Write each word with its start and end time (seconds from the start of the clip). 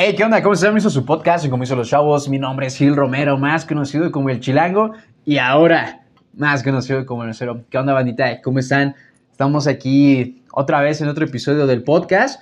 Hey, 0.00 0.14
¿qué 0.16 0.22
onda? 0.22 0.40
¿Cómo 0.44 0.54
están? 0.54 0.76
Hizo 0.76 0.90
su 0.90 1.04
podcast 1.04 1.44
y 1.44 1.48
como 1.48 1.64
hizo 1.64 1.74
los 1.74 1.88
chavos. 1.88 2.28
Mi 2.28 2.38
nombre 2.38 2.68
es 2.68 2.76
Gil 2.76 2.94
Romero, 2.94 3.36
más 3.36 3.64
conocido 3.64 4.12
como 4.12 4.30
El 4.30 4.38
Chilango. 4.38 4.92
Y 5.24 5.38
ahora, 5.38 6.06
más 6.34 6.62
conocido 6.62 7.04
como 7.04 7.24
El 7.24 7.34
Cero. 7.34 7.64
¿Qué 7.68 7.78
onda, 7.78 7.94
bandita? 7.94 8.40
¿Cómo 8.40 8.60
están? 8.60 8.94
Estamos 9.32 9.66
aquí 9.66 10.44
otra 10.52 10.80
vez 10.82 11.00
en 11.00 11.08
otro 11.08 11.24
episodio 11.24 11.66
del 11.66 11.82
podcast. 11.82 12.40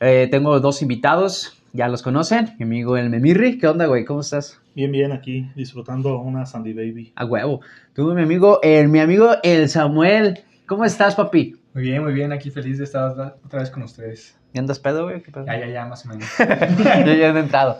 Eh, 0.00 0.28
tengo 0.30 0.58
dos 0.58 0.80
invitados, 0.80 1.62
ya 1.74 1.86
los 1.88 2.00
conocen. 2.00 2.54
Mi 2.58 2.64
amigo 2.64 2.96
El 2.96 3.10
Memirri. 3.10 3.58
¿Qué 3.58 3.66
onda, 3.66 3.84
güey? 3.84 4.06
¿Cómo 4.06 4.20
estás? 4.20 4.58
Bien, 4.74 4.90
bien, 4.90 5.12
aquí 5.12 5.50
disfrutando 5.54 6.18
una 6.18 6.46
Sandy 6.46 6.72
Baby. 6.72 7.12
A 7.14 7.26
huevo. 7.26 7.60
Tú, 7.92 8.14
mi 8.14 8.22
amigo, 8.22 8.58
el, 8.62 8.88
mi 8.88 9.00
amigo 9.00 9.32
El 9.42 9.68
Samuel. 9.68 10.38
¿Cómo 10.64 10.86
estás, 10.86 11.14
papi? 11.14 11.56
Muy 11.74 11.82
bien, 11.82 12.02
muy 12.02 12.14
bien, 12.14 12.32
aquí 12.32 12.50
feliz 12.50 12.78
de 12.78 12.84
estar 12.84 13.36
otra 13.44 13.60
vez 13.60 13.68
con 13.68 13.82
ustedes. 13.82 14.34
¿Ya 14.56 14.60
andas 14.60 14.78
pedo, 14.78 15.04
güey? 15.04 15.20
¿Qué 15.20 15.30
pedo? 15.30 15.44
Ya, 15.44 15.58
ya, 15.58 15.66
ya, 15.66 15.84
más 15.84 16.06
o 16.06 16.08
menos. 16.08 16.26
Yo 16.38 17.12
ya 17.12 17.28
he 17.28 17.38
entrado. 17.38 17.76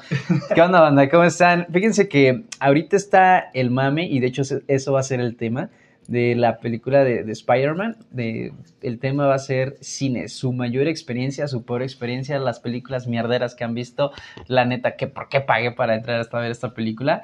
¿Qué 0.55 0.61
onda, 0.61 0.83
banda? 0.83 1.09
¿Cómo 1.09 1.25
están? 1.25 1.67
Fíjense 1.73 2.07
que 2.07 2.45
ahorita 2.61 2.99
está 2.99 3.49
el 3.55 3.71
mame, 3.71 4.05
y 4.05 4.21
de 4.21 4.27
hecho 4.27 4.43
eso 4.69 4.93
va 4.93 5.01
a 5.01 5.03
ser 5.03 5.21
el 5.21 5.37
tema 5.37 5.71
de 6.07 6.35
la 6.35 6.59
película 6.59 7.03
de, 7.03 7.25
de 7.25 7.33
Spider-Man. 7.33 7.97
De, 8.11 8.53
el 8.83 8.99
tema 8.99 9.27
va 9.27 9.37
a 9.37 9.39
ser 9.39 9.79
cine, 9.81 10.29
su 10.29 10.53
mayor 10.53 10.87
experiencia, 10.87 11.49
su 11.49 11.65
peor 11.65 11.81
experiencia, 11.81 12.39
las 12.39 12.61
películas 12.61 13.07
mierderas 13.07 13.55
que 13.55 13.65
han 13.65 13.73
visto. 13.73 14.13
La 14.47 14.67
neta, 14.67 14.97
que 14.97 15.07
¿por 15.07 15.31
qué 15.31 15.41
pagué 15.41 15.73
para 15.73 15.95
entrar 15.95 16.21
hasta 16.21 16.39
ver 16.41 16.51
esta 16.51 16.75
película? 16.75 17.23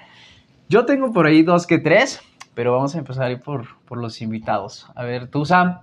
Yo 0.70 0.86
tengo 0.86 1.12
por 1.12 1.26
ahí 1.26 1.42
dos 1.42 1.66
que 1.66 1.76
tres, 1.76 2.22
pero 2.54 2.72
vamos 2.72 2.94
a 2.94 2.98
empezar 3.00 3.24
ahí 3.24 3.36
por, 3.36 3.66
por 3.84 3.98
los 3.98 4.22
invitados. 4.22 4.86
A 4.94 5.04
ver, 5.04 5.26
tú, 5.26 5.44
Sam, 5.44 5.80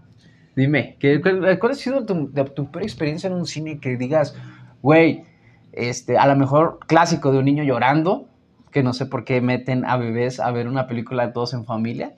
Dime, 0.56 0.98
¿qué, 1.00 1.22
cuál, 1.22 1.60
cuál, 1.60 1.72
ha 1.72 1.76
sido 1.76 2.06
tu, 2.06 2.32
tu, 2.56 2.72
peor 2.72 2.84
experiencia 2.84 3.28
en 3.28 3.34
un 3.34 3.46
cine 3.46 3.80
que 3.80 3.98
digas, 3.98 4.36
güey, 4.82 5.24
este, 5.72 6.18
a 6.18 6.28
lo 6.28 6.36
mejor 6.36 6.80
clásico 6.88 7.32
de 7.32 7.40
un 7.40 7.46
niño 7.46 7.64
llorando, 7.64 8.28
que 8.72 8.84
no 8.84 8.94
sé 8.94 9.06
por 9.06 9.24
qué 9.24 9.42
meten 9.42 9.86
a 9.86 9.98
bebés 9.98 10.40
a 10.40 10.52
ver 10.52 10.68
una 10.68 10.88
película 10.88 11.28
de 11.28 11.34
todos 11.34 11.54
en 11.54 11.66
familia? 11.66 12.14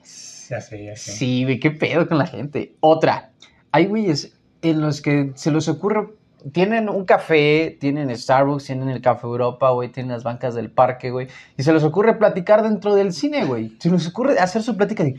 Ya 0.48 0.60
sé, 0.60 0.84
ya 0.84 0.96
sé. 0.96 1.12
Sí, 1.12 1.44
güey, 1.44 1.60
qué 1.60 1.70
pedo 1.70 2.08
con 2.08 2.18
la 2.18 2.26
gente. 2.26 2.74
Otra, 2.80 3.30
hay 3.70 3.86
güeyes 3.86 4.36
en 4.62 4.80
los 4.80 5.00
que 5.00 5.32
se 5.34 5.50
les 5.50 5.68
ocurre, 5.68 6.08
tienen 6.52 6.88
un 6.88 7.04
café, 7.04 7.76
tienen 7.80 8.16
Starbucks, 8.16 8.64
tienen 8.64 8.88
el 8.88 9.00
Café 9.00 9.26
Europa, 9.26 9.70
güey, 9.70 9.90
tienen 9.90 10.12
las 10.12 10.24
bancas 10.24 10.54
del 10.54 10.70
parque, 10.70 11.10
güey, 11.10 11.28
y 11.56 11.62
se 11.62 11.72
les 11.72 11.84
ocurre 11.84 12.14
platicar 12.14 12.62
dentro 12.62 12.94
del 12.94 13.12
cine, 13.12 13.44
güey. 13.44 13.76
Se 13.78 13.90
les 13.90 14.06
ocurre 14.08 14.38
hacer 14.38 14.62
su 14.62 14.76
plática 14.76 15.04
de, 15.04 15.16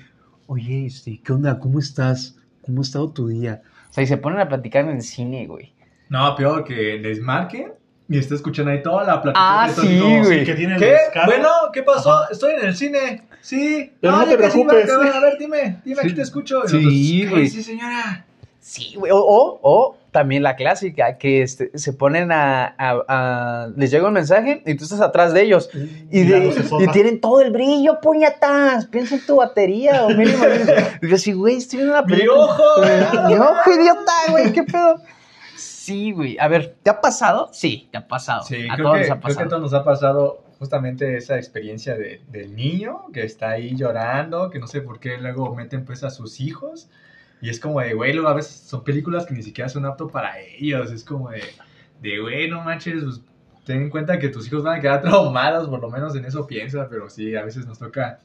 oye, 0.47 0.85
este, 0.85 1.21
¿qué 1.23 1.31
onda? 1.31 1.59
¿Cómo 1.59 1.79
estás? 1.79 2.35
¿Cómo 2.65 2.81
ha 2.81 2.83
estado 2.83 3.09
tu 3.11 3.27
día? 3.27 3.61
O 3.89 3.93
sea, 3.93 4.03
y 4.03 4.07
se 4.07 4.17
ponen 4.17 4.39
a 4.39 4.47
platicar 4.47 4.85
en 4.85 4.95
el 4.95 5.01
cine, 5.01 5.45
güey. 5.45 5.73
No, 6.09 6.35
peor 6.35 6.63
que 6.63 6.97
les 6.99 7.19
marquen 7.19 7.73
y 8.09 8.17
está 8.17 8.35
escuchando 8.35 8.71
ahí 8.71 8.81
toda 8.81 9.03
la 9.03 9.21
plática. 9.21 9.63
Ah, 9.63 9.69
sí, 9.69 9.99
güey. 9.99 10.45
¿Qué? 10.45 10.97
Bueno, 11.25 11.49
¿qué 11.71 11.83
pasó? 11.83 12.11
Ajá. 12.11 12.27
Estoy 12.31 12.53
en 12.53 12.65
el 12.65 12.75
cine. 12.75 13.23
Sí. 13.41 13.91
Pero 13.99 14.13
no, 14.13 14.19
no 14.19 14.27
te 14.27 14.37
preocupes. 14.37 14.85
Sí, 14.85 14.91
a 14.91 15.19
ver, 15.19 15.37
dime, 15.37 15.81
dime, 15.83 16.01
sí. 16.01 16.07
aquí 16.07 16.15
te 16.15 16.21
escucho. 16.21 16.67
Sí, 16.67 17.25
güey. 17.27 17.47
Sí, 17.47 17.63
señora. 17.63 18.25
Sí, 18.63 18.95
güey. 18.95 19.11
O, 19.11 19.17
o, 19.17 19.59
o, 19.61 19.97
también 20.11 20.41
la 20.41 20.55
clásica, 20.55 21.17
que 21.17 21.41
este, 21.41 21.77
se 21.77 21.91
ponen 21.91 22.31
a, 22.31 22.73
a, 22.77 23.03
a, 23.09 23.67
Les 23.75 23.91
llega 23.91 24.07
un 24.07 24.13
mensaje 24.13 24.63
y 24.65 24.75
tú 24.75 24.85
estás 24.85 25.01
atrás 25.01 25.33
de 25.33 25.41
ellos. 25.41 25.69
Y, 25.73 26.19
Y 26.19 26.23
de, 26.23 26.39
la 26.39 26.83
y 26.83 26.87
tienen 26.93 27.19
todo 27.19 27.41
el 27.41 27.51
brillo, 27.51 27.99
puñatas. 27.99 28.85
Piensa 28.85 29.15
en 29.15 29.25
tu 29.25 29.35
batería. 29.35 30.05
O 30.05 30.11
mínimo. 30.11 30.45
y 31.01 31.09
yo 31.09 31.15
así, 31.15 31.33
güey, 31.33 31.57
estoy 31.57 31.79
viendo 31.79 31.93
la 31.93 32.03
¡Mi 32.03 32.13
película. 32.13 32.39
ojo! 32.39 32.63
Mi 33.27 33.35
ojo, 33.35 33.71
idiota, 33.77 34.13
güey, 34.29 34.53
qué 34.53 34.63
pedo. 34.63 35.01
Sí, 35.57 36.13
güey. 36.13 36.37
A 36.39 36.47
ver, 36.47 36.77
¿te 36.81 36.89
ha 36.89 37.01
pasado? 37.01 37.49
Sí, 37.51 37.89
te 37.91 37.97
ha 37.97 38.07
pasado. 38.07 38.43
Sí, 38.43 38.65
a 38.69 38.75
creo, 38.75 38.85
todos 38.87 38.97
que, 38.99 39.01
nos 39.01 39.11
ha 39.11 39.19
creo 39.19 39.19
que 39.19 39.19
a 39.19 39.19
pasado. 39.19 39.49
todos 39.49 39.61
nos 39.61 39.73
ha 39.73 39.83
pasado 39.83 40.43
justamente 40.57 41.17
esa 41.17 41.35
experiencia 41.35 41.97
de, 41.97 42.21
del 42.29 42.55
niño 42.55 43.11
que 43.11 43.23
está 43.25 43.49
ahí 43.49 43.75
llorando, 43.75 44.49
que 44.49 44.59
no 44.59 44.67
sé 44.67 44.79
por 44.79 45.01
qué 45.01 45.17
luego 45.17 45.53
meten 45.53 45.83
pues 45.83 46.05
a 46.05 46.09
sus 46.11 46.39
hijos. 46.39 46.87
Y 47.41 47.49
es 47.49 47.59
como 47.59 47.79
de, 47.81 47.93
güey, 47.93 48.13
luego 48.13 48.29
a 48.29 48.33
veces 48.33 48.53
son 48.53 48.83
películas 48.83 49.25
que 49.25 49.33
ni 49.33 49.43
siquiera 49.43 49.69
son 49.69 49.85
apto 49.85 50.07
para 50.07 50.39
ellos. 50.39 50.91
Es 50.91 51.03
como 51.03 51.29
de, 51.29 51.41
de 52.01 52.19
güey, 52.19 52.49
no 52.49 52.61
manches, 52.63 53.03
pues, 53.03 53.21
ten 53.65 53.81
en 53.83 53.89
cuenta 53.89 54.17
que 54.19 54.29
tus 54.29 54.47
hijos 54.47 54.63
van 54.63 54.77
a 54.79 54.81
quedar 54.81 55.01
traumados, 55.03 55.67
por 55.69 55.81
lo 55.81 55.89
menos 55.89 56.15
en 56.15 56.25
eso 56.25 56.47
piensa, 56.47 56.87
pero 56.89 57.09
sí, 57.09 57.35
a 57.35 57.43
veces 57.43 57.65
nos 57.67 57.79
toca. 57.79 58.19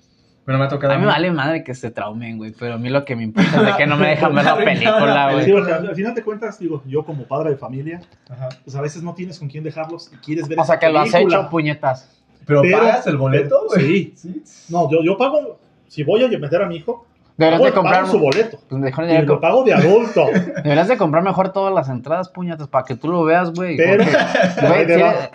Bueno, 0.47 0.61
me 0.61 0.65
ha 0.65 0.69
tocado. 0.69 0.95
A 0.95 0.97
mí 0.97 1.03
me 1.03 1.09
vale 1.09 1.31
madre 1.31 1.63
que 1.63 1.75
se 1.75 1.91
traumen, 1.91 2.39
güey, 2.39 2.53
pero 2.59 2.75
a 2.75 2.79
mí 2.79 2.89
lo 2.89 3.05
que 3.05 3.15
me 3.15 3.25
importa 3.25 3.61
es 3.61 3.67
de 3.67 3.77
que 3.77 3.87
no 3.87 3.99
me 3.99 4.09
dejan 4.09 4.35
ver 4.35 4.45
la 4.47 4.57
película, 4.65 5.29
Sí, 5.31 5.35
güey. 5.51 5.53
porque 5.53 5.73
al, 5.75 5.89
al 5.89 5.95
final 5.95 6.15
de 6.15 6.23
cuentas, 6.23 6.59
digo, 6.59 6.83
yo 6.87 7.05
como 7.05 7.25
padre 7.25 7.51
de 7.51 7.57
familia, 7.57 8.01
Ajá. 8.31 8.49
pues 8.65 8.75
a 8.75 8.81
veces 8.81 9.03
no 9.03 9.13
tienes 9.15 9.39
con 9.39 9.49
quién 9.49 9.63
dejarlos 9.63 10.11
y 10.11 10.17
quieres 10.17 10.49
ver 10.49 10.59
O 10.59 10.65
sea, 10.65 10.77
esa 10.77 10.81
que 10.87 10.91
lo 10.91 11.01
has 11.01 11.11
película. 11.13 11.41
hecho, 11.41 11.51
puñetas. 11.51 12.23
Pero, 12.47 12.63
Pero- 12.63 12.79
pagas 12.79 13.07
el 13.09 13.19
boleto, 13.19 13.61
güey. 13.69 14.15
Sí. 14.17 14.43
No, 14.71 14.91
yo, 14.91 15.03
yo 15.03 15.19
pago, 15.19 15.59
si 15.87 16.03
voy 16.03 16.25
a 16.25 16.29
meter 16.29 16.63
a 16.63 16.67
mi 16.67 16.77
hijo, 16.77 17.07
Deberías 17.39 17.61
pago, 17.61 17.65
de 17.67 17.73
comprar... 17.73 18.07
su 18.09 18.19
boleto. 18.19 18.59
Pues 18.69 18.83
mejor 18.83 19.05
Y 19.09 19.23
lo 19.23 19.41
pago 19.41 19.65
de 19.65 19.73
adulto. 19.73 20.27
deberías 20.63 20.89
de 20.89 20.99
comprar 20.99 21.23
mejor 21.23 21.53
todas 21.53 21.73
las 21.73 21.89
entradas, 21.89 22.29
puñetas, 22.29 22.69
para 22.69 22.85
que 22.85 22.97
tú 22.97 23.09
lo 23.09 23.25
veas, 23.25 23.53
güey. 23.55 23.77
Pero- 23.77 24.05
porque, 24.05 24.85
güey, 24.87 25.01
va. 25.01 25.31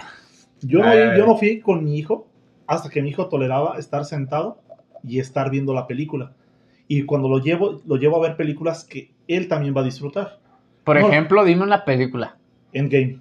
Yo 0.62 0.80
no, 0.80 1.18
yo 1.18 1.26
no 1.26 1.38
fui 1.38 1.60
con 1.62 1.84
mi 1.84 1.98
hijo 1.98 2.28
hasta 2.68 2.90
que 2.90 3.02
mi 3.02 3.10
hijo 3.10 3.28
toleraba 3.28 3.78
estar 3.78 4.06
sentado 4.06 4.60
y 5.04 5.20
estar 5.20 5.50
viendo 5.50 5.74
la 5.74 5.88
película. 5.88 6.34
Y 6.88 7.04
cuando 7.04 7.30
lo 7.30 7.40
llevo, 7.40 7.82
lo 7.86 7.96
llevo 7.96 8.18
a 8.18 8.28
ver 8.28 8.38
películas 8.38 8.84
que 8.84 9.12
él 9.28 9.48
también 9.48 9.74
va 9.76 9.82
a 9.82 9.86
disfrutar. 9.86 10.40
Por 10.84 11.00
No. 11.00 11.08
ejemplo, 11.08 11.44
dime 11.46 11.64
una 11.64 11.86
película. 11.86 12.38
Endgame. 12.74 13.20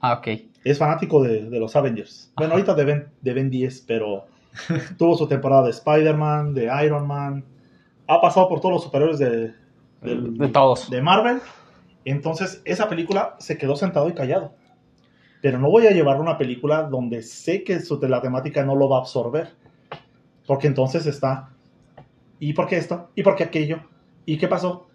Ah, 0.00 0.14
ok. 0.14 0.28
Es 0.64 0.78
fanático 0.78 1.22
de, 1.22 1.48
de 1.50 1.58
los 1.60 1.74
Avengers. 1.74 2.32
Bueno, 2.36 2.52
ahorita 2.52 2.74
de 2.74 2.84
Ben, 2.84 3.08
de 3.20 3.32
Ben 3.32 3.50
10, 3.50 3.84
pero 3.86 4.26
tuvo 4.98 5.16
su 5.16 5.26
temporada 5.26 5.64
de 5.64 5.70
Spider-Man, 5.70 6.54
de 6.54 6.70
Iron 6.84 7.06
Man. 7.06 7.44
Ha 8.12 8.20
pasado 8.20 8.48
por 8.48 8.60
todos 8.60 8.90
los 8.90 9.18
de, 9.20 9.54
del- 10.02 10.36
De 10.36 10.48
todos. 10.48 10.90
de 10.90 11.00
Marvel. 11.00 11.40
Entonces, 12.04 12.60
esa 12.64 12.88
película 12.88 13.36
se 13.38 13.56
quedó 13.56 13.76
sentado 13.76 14.08
y 14.08 14.14
callado. 14.14 14.52
Pero 15.40 15.58
no 15.58 15.70
voy 15.70 15.86
a 15.86 15.92
llevar 15.92 16.20
una 16.20 16.36
película 16.36 16.82
donde 16.82 17.22
sé 17.22 17.62
que 17.62 17.78
su, 17.80 18.00
la 18.00 18.20
temática 18.20 18.64
no 18.64 18.74
lo 18.74 18.88
va 18.88 18.96
a 18.96 19.00
absorber. 19.00 19.50
Porque 20.46 20.66
entonces 20.66 21.06
está. 21.06 21.50
¿Y 22.40 22.52
por 22.52 22.66
qué 22.66 22.78
esto? 22.78 23.10
¿Y 23.14 23.22
por 23.22 23.36
qué 23.36 23.44
aquello? 23.44 23.78
¿Y 24.26 24.38
qué 24.38 24.48
pasó? 24.48 24.88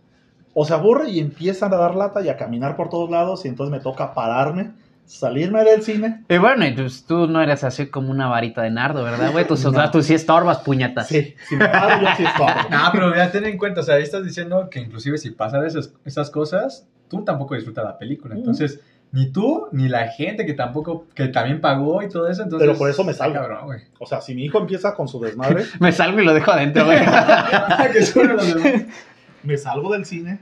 O 0.54 0.66
se 0.66 0.74
aburre 0.74 1.10
y 1.10 1.20
empiezan 1.20 1.74
a 1.74 1.78
dar 1.78 1.96
lata 1.96 2.22
y 2.22 2.28
a 2.28 2.36
caminar 2.36 2.76
por 2.76 2.90
todos 2.90 3.10
lados. 3.10 3.46
Y 3.46 3.48
entonces 3.48 3.72
me 3.72 3.80
toca 3.80 4.14
pararme, 4.14 4.74
salirme 5.06 5.64
del 5.64 5.82
cine. 5.84 6.24
Y 6.30 6.38
bueno, 6.38 6.66
y 6.66 6.74
pues 6.74 7.06
tú 7.06 7.28
no 7.28 7.42
eres 7.42 7.64
así 7.64 7.88
como 7.88 8.12
una 8.12 8.28
varita 8.28 8.62
de 8.62 8.72
nardo, 8.72 9.04
¿verdad, 9.04 9.32
güey? 9.32 9.46
Tú, 9.48 9.54
o 9.54 9.58
sea, 9.58 9.72
No. 9.72 9.92
tú 9.92 10.02
sí 10.02 10.14
estorbas, 10.14 10.60
puñetas. 10.60 11.08
Sí, 11.08 11.36
si 11.48 11.56
me 11.56 11.68
paro, 11.68 12.02
yo 12.02 12.08
sí 12.18 12.24
estorbo. 12.24 12.48
No, 12.70 12.80
pero 12.92 13.16
ya 13.16 13.32
ten 13.32 13.46
en 13.46 13.58
cuenta, 13.58 13.82
o 13.82 13.84
sea, 13.84 13.96
ahí 13.96 14.04
estás 14.04 14.24
diciendo 14.24 14.70
que 14.70 14.80
inclusive 14.80 15.18
si 15.18 15.32
pasan 15.32 15.66
esas, 15.66 15.94
esas 16.06 16.30
cosas, 16.30 16.88
tú 17.10 17.24
tampoco 17.24 17.56
disfrutas 17.56 17.86
la 17.86 17.98
película. 17.98 18.36
Entonces, 18.36 18.80
ni 19.12 19.32
tú, 19.32 19.68
ni 19.72 19.88
la 19.88 20.08
gente 20.10 20.46
que 20.46 20.54
tampoco, 20.54 21.08
que 21.14 21.28
también 21.28 21.62
pagó 21.62 22.02
y 22.02 22.10
todo 22.10 22.28
eso, 22.28 22.44
entonces... 22.44 22.68
Pero 22.68 22.78
por 22.78 22.90
eso 22.90 23.04
me 23.04 23.14
salgo. 23.14 23.36
cabrón, 23.36 23.66
güey. 23.66 23.82
O 24.00 24.06
sea, 24.06 24.20
si 24.20 24.36
mi 24.36 24.44
hijo 24.44 24.60
empieza 24.60 24.94
con 24.94 25.08
su 25.08 25.20
desmadre, 25.22 25.64
Me 25.80 25.92
salgo 25.92 26.20
y 26.20 26.26
lo 26.26 26.34
dejo 26.34 26.52
adentro, 26.52 26.84
güey. 26.86 26.98
que 27.94 28.00
los 28.24 28.56
me 29.44 29.58
salgo 29.58 29.94
del 29.94 30.06
cine, 30.06 30.40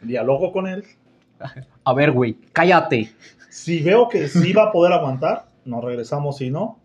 dialogo 0.00 0.52
con 0.52 0.68
él. 0.68 0.84
A 1.84 1.92
ver, 1.92 2.12
güey, 2.12 2.36
cállate. 2.52 3.12
Si 3.50 3.82
veo 3.82 4.08
que 4.08 4.28
sí 4.28 4.52
va 4.52 4.64
a 4.64 4.72
poder 4.72 4.92
aguantar, 4.92 5.46
nos 5.64 5.84
regresamos. 5.84 6.38
Si 6.38 6.50
no, 6.50 6.78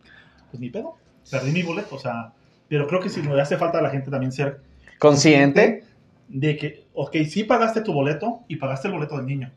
pues 0.51 0.59
ni 0.59 0.69
pedo. 0.69 0.95
Perdí 1.29 1.51
mi 1.51 1.63
boleto, 1.63 1.95
o 1.95 1.99
sea. 1.99 2.33
Pero 2.67 2.87
creo 2.87 2.99
que 2.99 3.09
si 3.09 3.21
me 3.21 3.39
hace 3.39 3.57
falta 3.57 3.79
a 3.79 3.81
la 3.81 3.91
gente 3.91 4.11
también 4.11 4.31
ser 4.31 4.59
Consciente. 4.99 5.83
de 6.27 6.57
que, 6.57 6.85
ok, 6.93 7.17
sí 7.29 7.43
pagaste 7.43 7.81
tu 7.81 7.93
boleto 7.93 8.41
y 8.47 8.55
pagaste 8.55 8.87
el 8.87 8.95
boleto 8.95 9.17
del 9.17 9.27
niño. 9.27 9.51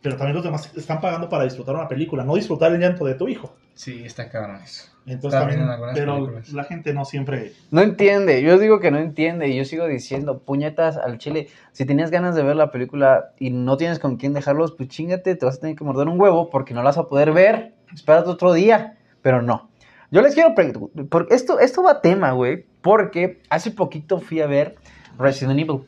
Pero 0.00 0.16
también 0.16 0.34
los 0.34 0.44
demás 0.44 0.72
están 0.76 1.00
pagando 1.00 1.28
para 1.28 1.44
disfrutar 1.44 1.74
una 1.74 1.88
película, 1.88 2.24
no 2.24 2.34
disfrutar 2.34 2.72
el 2.72 2.80
llanto 2.80 3.04
de 3.04 3.14
tu 3.14 3.28
hijo. 3.28 3.54
Sí, 3.74 4.02
está 4.04 4.28
cabrón 4.28 4.60
eso. 4.62 4.92
Entonces 5.06 5.40
También 5.40 5.58
también, 5.58 5.62
en 5.66 5.68
algunas 5.70 5.98
pero 5.98 6.14
películas. 6.14 6.52
la 6.52 6.64
gente 6.64 6.94
no 6.94 7.04
siempre. 7.04 7.52
No 7.70 7.80
entiende, 7.80 8.40
yo 8.42 8.58
digo 8.58 8.78
que 8.78 8.90
no 8.92 8.98
entiende 8.98 9.48
y 9.48 9.56
yo 9.56 9.64
sigo 9.64 9.86
diciendo, 9.86 10.38
puñetas 10.38 10.96
al 10.96 11.18
chile, 11.18 11.48
si 11.72 11.84
tenías 11.84 12.10
ganas 12.10 12.36
de 12.36 12.44
ver 12.44 12.54
la 12.54 12.70
película 12.70 13.32
y 13.38 13.50
no 13.50 13.76
tienes 13.76 13.98
con 13.98 14.16
quién 14.16 14.32
dejarlos, 14.32 14.72
pues 14.72 14.88
chingate, 14.90 15.34
te 15.34 15.44
vas 15.44 15.56
a 15.56 15.60
tener 15.60 15.74
que 15.74 15.84
morder 15.84 16.06
un 16.06 16.20
huevo 16.20 16.50
porque 16.50 16.72
no 16.74 16.82
la 16.82 16.90
vas 16.90 16.98
a 16.98 17.08
poder 17.08 17.32
ver, 17.32 17.74
espérate 17.92 18.30
otro 18.30 18.52
día, 18.52 18.96
pero 19.22 19.42
no. 19.42 19.70
Yo 20.12 20.20
les 20.22 20.34
quiero 20.34 20.54
preguntar, 20.54 21.06
porque 21.08 21.34
esto, 21.34 21.58
esto 21.58 21.82
va 21.82 21.92
a 21.92 22.00
tema, 22.00 22.32
güey, 22.32 22.66
porque 22.82 23.40
hace 23.48 23.70
poquito 23.70 24.20
fui 24.20 24.40
a 24.40 24.46
ver 24.46 24.76
Resident 25.18 25.58
Evil, 25.58 25.80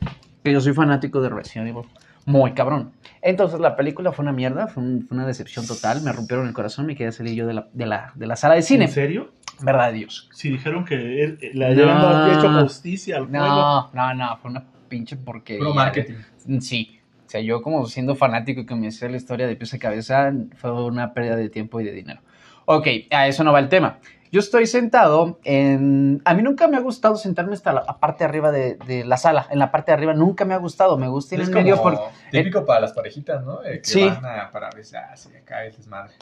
que 0.43 0.51
yo 0.51 0.59
soy 0.59 0.73
fanático 0.73 1.21
de 1.21 1.29
Resident 1.29 1.69
Evil, 1.69 1.83
muy 2.25 2.53
cabrón. 2.53 2.91
Entonces 3.21 3.59
la 3.59 3.75
película 3.75 4.11
fue 4.11 4.23
una 4.23 4.31
mierda, 4.33 4.67
fue, 4.67 4.83
un- 4.83 5.05
fue 5.07 5.15
una 5.17 5.25
decepción 5.27 5.65
total, 5.67 6.01
me 6.01 6.11
rompieron 6.11 6.47
el 6.47 6.53
corazón, 6.53 6.85
me 6.87 6.95
quedé 6.95 7.11
salir 7.11 7.33
yo 7.35 7.47
de 7.47 7.53
la, 7.53 7.67
de 7.73 7.85
la, 7.85 8.11
de 8.15 8.27
la 8.27 8.35
sala 8.35 8.55
de 8.55 8.61
cine. 8.61 8.85
¿En 8.85 8.91
serio? 8.91 9.31
Verdad 9.61 9.87
de 9.91 9.99
Dios. 9.99 10.29
Si 10.33 10.49
dijeron 10.49 10.83
que 10.85 11.23
él, 11.23 11.37
le 11.53 11.73
No. 11.75 11.81
habían 11.99 12.37
hecho 12.37 12.51
justicia 12.61 13.17
al 13.17 13.27
juego. 13.27 13.45
No, 13.45 13.89
no, 13.93 14.13
no, 14.13 14.37
fue 14.37 14.51
una 14.51 14.63
pinche 14.89 15.15
porquería. 15.15 15.59
Puro 15.59 15.73
marketing. 15.73 16.15
Sí, 16.59 16.99
sea, 17.27 17.41
yo 17.41 17.61
como 17.61 17.85
siendo 17.87 18.15
fanático 18.15 18.61
y 18.61 18.65
que 18.65 18.75
me 18.75 18.89
la 18.91 19.17
historia 19.17 19.47
de 19.47 19.55
pies 19.55 19.73
a 19.73 19.79
cabeza, 19.79 20.31
fue 20.57 20.71
una 20.83 21.13
pérdida 21.13 21.35
de 21.35 21.49
tiempo 21.49 21.79
y 21.81 21.83
de 21.85 21.91
dinero. 21.91 22.21
Ok, 22.65 22.87
a 23.11 23.27
eso 23.27 23.43
no 23.43 23.51
va 23.53 23.59
el 23.59 23.69
tema. 23.69 23.99
Yo 24.31 24.39
estoy 24.39 24.65
sentado 24.67 25.39
en... 25.43 26.21
A 26.25 26.33
mí 26.33 26.41
nunca 26.41 26.67
me 26.67 26.75
ha 26.77 26.81
gustado 26.81 27.15
sentarme 27.15 27.53
hasta 27.53 27.71
la 27.73 27.85
parte 27.99 28.23
de 28.23 28.29
arriba 28.29 28.51
de, 28.51 28.75
de 28.87 29.05
la 29.05 29.17
sala. 29.17 29.47
En 29.49 29.59
la 29.59 29.71
parte 29.71 29.91
de 29.91 29.97
arriba 29.97 30.13
nunca 30.13 30.43
me 30.45 30.53
ha 30.53 30.57
gustado. 30.57 30.97
Me 30.97 31.07
gusta 31.07 31.35
ir 31.35 31.41
Es 31.41 31.47
en 31.47 31.53
medio 31.53 31.81
por... 31.81 31.97
típico 32.31 32.65
para 32.65 32.81
las 32.81 32.91
parejitas, 32.93 33.43
¿no? 33.45 33.63
Eh, 33.63 33.79
que 33.81 33.85
Sí. 33.89 34.05
van 34.07 34.25
a, 34.25 34.51
para 34.51 34.69
besarse 34.75 35.29
y 35.33 35.37
acá 35.37 35.63
el 35.65 35.75
desmadre, 35.75 36.13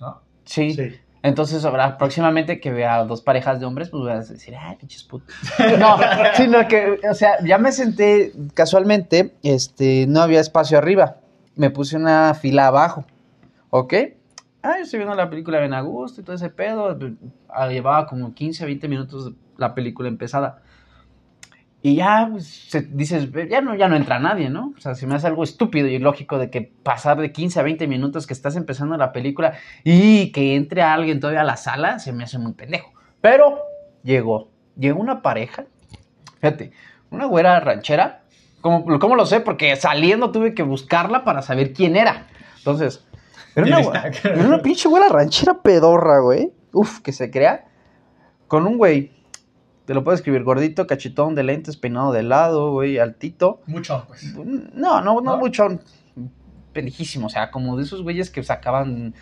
¿no? 0.00 0.20
Sí. 0.44 0.72
Sí. 0.74 1.00
Entonces, 1.20 1.64
ahora, 1.64 1.98
próximamente 1.98 2.60
que 2.60 2.70
vea 2.70 3.02
dos 3.04 3.22
parejas 3.22 3.58
de 3.58 3.66
hombres, 3.66 3.88
pues 3.90 4.02
voy 4.02 4.12
a 4.12 4.20
decir, 4.20 4.54
ay, 4.56 4.76
pinches 4.76 5.02
putos. 5.02 5.34
No, 5.78 5.96
sino 6.34 6.68
que, 6.68 7.00
o 7.10 7.14
sea, 7.14 7.42
ya 7.44 7.58
me 7.58 7.72
senté 7.72 8.32
casualmente, 8.54 9.34
este, 9.42 10.06
no 10.06 10.20
había 10.22 10.38
espacio 10.40 10.78
arriba. 10.78 11.16
Me 11.56 11.70
puse 11.70 11.96
una 11.96 12.34
fila 12.34 12.68
abajo, 12.68 13.04
¿ok? 13.70 13.94
Ah, 14.62 14.74
yo 14.78 14.84
estoy 14.84 14.98
viendo 14.98 15.14
la 15.14 15.30
película 15.30 15.60
bien 15.60 15.72
a 15.72 15.80
gusto 15.80 16.20
y 16.20 16.24
todo 16.24 16.36
ese 16.36 16.50
pedo. 16.50 16.98
Ah, 17.48 17.68
Llevaba 17.68 18.06
como 18.06 18.34
15, 18.34 18.64
20 18.64 18.88
minutos 18.88 19.32
la 19.56 19.74
película 19.74 20.08
empezada. 20.08 20.62
Y 21.80 21.94
ya 21.94 22.28
pues, 22.30 22.46
se- 22.68 22.82
dices, 22.82 23.28
ya 23.48 23.60
no, 23.60 23.76
ya 23.76 23.86
no 23.86 23.94
entra 23.94 24.18
nadie, 24.18 24.50
¿no? 24.50 24.74
O 24.76 24.80
sea, 24.80 24.96
se 24.96 25.06
me 25.06 25.14
hace 25.14 25.28
algo 25.28 25.44
estúpido 25.44 25.86
y 25.86 25.94
ilógico 25.94 26.36
de 26.38 26.50
que 26.50 26.72
pasar 26.82 27.20
de 27.20 27.30
15 27.30 27.60
a 27.60 27.62
20 27.62 27.86
minutos 27.86 28.26
que 28.26 28.32
estás 28.34 28.56
empezando 28.56 28.96
la 28.96 29.12
película 29.12 29.54
y 29.84 30.32
que 30.32 30.56
entre 30.56 30.82
alguien 30.82 31.20
todavía 31.20 31.42
a 31.42 31.44
la 31.44 31.56
sala, 31.56 32.00
se 32.00 32.12
me 32.12 32.24
hace 32.24 32.38
muy 32.38 32.52
pendejo. 32.54 32.92
Pero 33.20 33.60
llegó, 34.02 34.50
llegó 34.76 35.00
una 35.00 35.22
pareja, 35.22 35.66
fíjate, 36.40 36.72
una 37.10 37.26
güera 37.26 37.60
ranchera. 37.60 38.22
¿Cómo, 38.60 38.98
cómo 38.98 39.14
lo 39.14 39.24
sé? 39.24 39.38
Porque 39.38 39.76
saliendo 39.76 40.32
tuve 40.32 40.54
que 40.54 40.64
buscarla 40.64 41.22
para 41.22 41.42
saber 41.42 41.72
quién 41.72 41.94
era. 41.94 42.26
Entonces, 42.56 43.06
era 43.54 43.78
una, 43.78 44.02
era 44.24 44.46
una 44.46 44.62
pinche 44.62 44.88
güera 44.88 45.08
ranchera 45.08 45.62
pedorra, 45.62 46.20
güey. 46.20 46.52
Uf, 46.72 47.00
que 47.00 47.12
se 47.12 47.30
crea. 47.30 47.66
Con 48.46 48.66
un 48.66 48.78
güey, 48.78 49.12
te 49.84 49.94
lo 49.94 50.04
puedo 50.04 50.14
escribir, 50.14 50.44
gordito, 50.44 50.86
cachetón 50.86 51.34
de 51.34 51.42
lentes, 51.42 51.76
peinado 51.76 52.12
de 52.12 52.22
lado, 52.22 52.72
güey, 52.72 52.98
altito. 52.98 53.60
Mucho, 53.66 54.04
pues. 54.06 54.34
No, 54.34 55.00
no, 55.00 55.00
no, 55.00 55.20
¿No? 55.20 55.36
mucho 55.38 55.66
pendejísimo, 56.72 57.26
o 57.26 57.30
sea, 57.30 57.50
como 57.50 57.76
de 57.76 57.82
esos 57.82 58.02
güeyes 58.02 58.30
que 58.30 58.42
sacaban, 58.42 59.14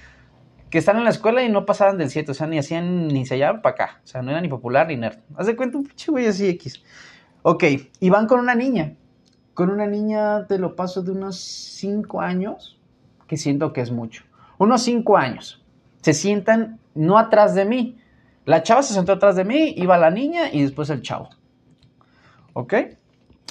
que 0.69 0.79
están 0.79 0.97
en 0.97 1.05
la 1.05 1.11
escuela 1.11 1.43
y 1.43 1.49
no 1.49 1.65
pasaban 1.65 1.97
del 1.99 2.11
7, 2.11 2.31
o 2.33 2.35
sea, 2.35 2.47
ni 2.47 2.59
hacían, 2.59 3.09
ni 3.09 3.25
se 3.25 3.35
hallaban 3.35 3.63
para 3.63 3.75
acá, 3.75 4.01
o 4.05 4.07
sea, 4.07 4.23
no 4.23 4.31
era 4.31 4.41
ni 4.41 4.49
popular 4.49 4.89
ni 4.89 4.97
nerd. 4.97 5.19
Haz 5.37 5.47
de 5.47 5.57
cuenta 5.57 5.79
un 5.79 5.85
pinche 5.85 6.11
güey 6.11 6.27
así 6.27 6.49
X. 6.49 6.83
Ok, 7.43 7.65
y 8.01 8.11
van 8.11 8.27
con 8.27 8.41
una 8.41 8.55
niña, 8.55 8.97
con 9.55 9.71
una 9.71 9.87
niña, 9.87 10.47
te 10.47 10.59
lo 10.59 10.77
paso 10.77 11.03
de 11.03 11.13
unos 11.13 11.39
5 11.39 12.21
años, 12.21 12.76
que 13.27 13.37
siento 13.37 13.73
que 13.73 13.81
es 13.81 13.91
mucho, 13.91 14.25
unos 14.59 14.83
5 14.83 15.17
años, 15.17 15.63
se 16.03 16.13
sientan 16.13 16.79
no 16.95 17.19
atrás 17.19 17.55
de 17.55 17.65
mí, 17.65 17.99
la 18.45 18.63
chava 18.63 18.83
se 18.83 18.95
sentó 18.95 19.13
atrás 19.13 19.37
de 19.37 19.45
mí, 19.45 19.75
iba 19.77 19.99
la 19.99 20.11
niña 20.11 20.51
y 20.53 20.63
después 20.63 20.89
el 20.91 21.03
chavo. 21.03 21.29
¿Ok? 22.53 22.75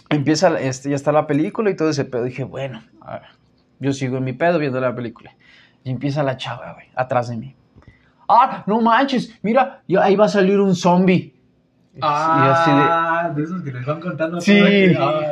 Empieza, 0.09 0.59
este, 0.59 0.89
ya 0.89 0.95
está 0.95 1.11
la 1.11 1.27
película 1.27 1.69
y 1.69 1.75
todo 1.75 1.89
ese 1.89 2.05
pedo. 2.05 2.23
Dije, 2.23 2.43
bueno, 2.43 2.81
a 3.01 3.13
ver, 3.19 3.21
yo 3.79 3.91
sigo 3.93 4.17
en 4.17 4.23
mi 4.23 4.33
pedo 4.33 4.57
viendo 4.59 4.79
la 4.79 4.95
película. 4.95 5.35
Y 5.83 5.91
empieza 5.91 6.23
la 6.23 6.37
chava, 6.37 6.73
güey, 6.73 6.87
atrás 6.95 7.27
de 7.29 7.37
mí. 7.37 7.55
Ah, 8.27 8.63
no 8.65 8.81
manches, 8.81 9.37
mira, 9.43 9.81
yo- 9.87 10.01
ahí 10.01 10.15
va 10.15 10.25
a 10.25 10.29
salir 10.29 10.59
un 10.59 10.75
zombie. 10.75 11.35
Y 11.93 11.99
así 12.01 12.71
de, 12.71 12.81
Ah, 12.89 13.31
de 13.35 13.43
esos 13.43 13.61
que 13.61 13.71
les 13.71 13.85
van 13.85 14.01
contando 14.01 14.41
Sí, 14.41 14.59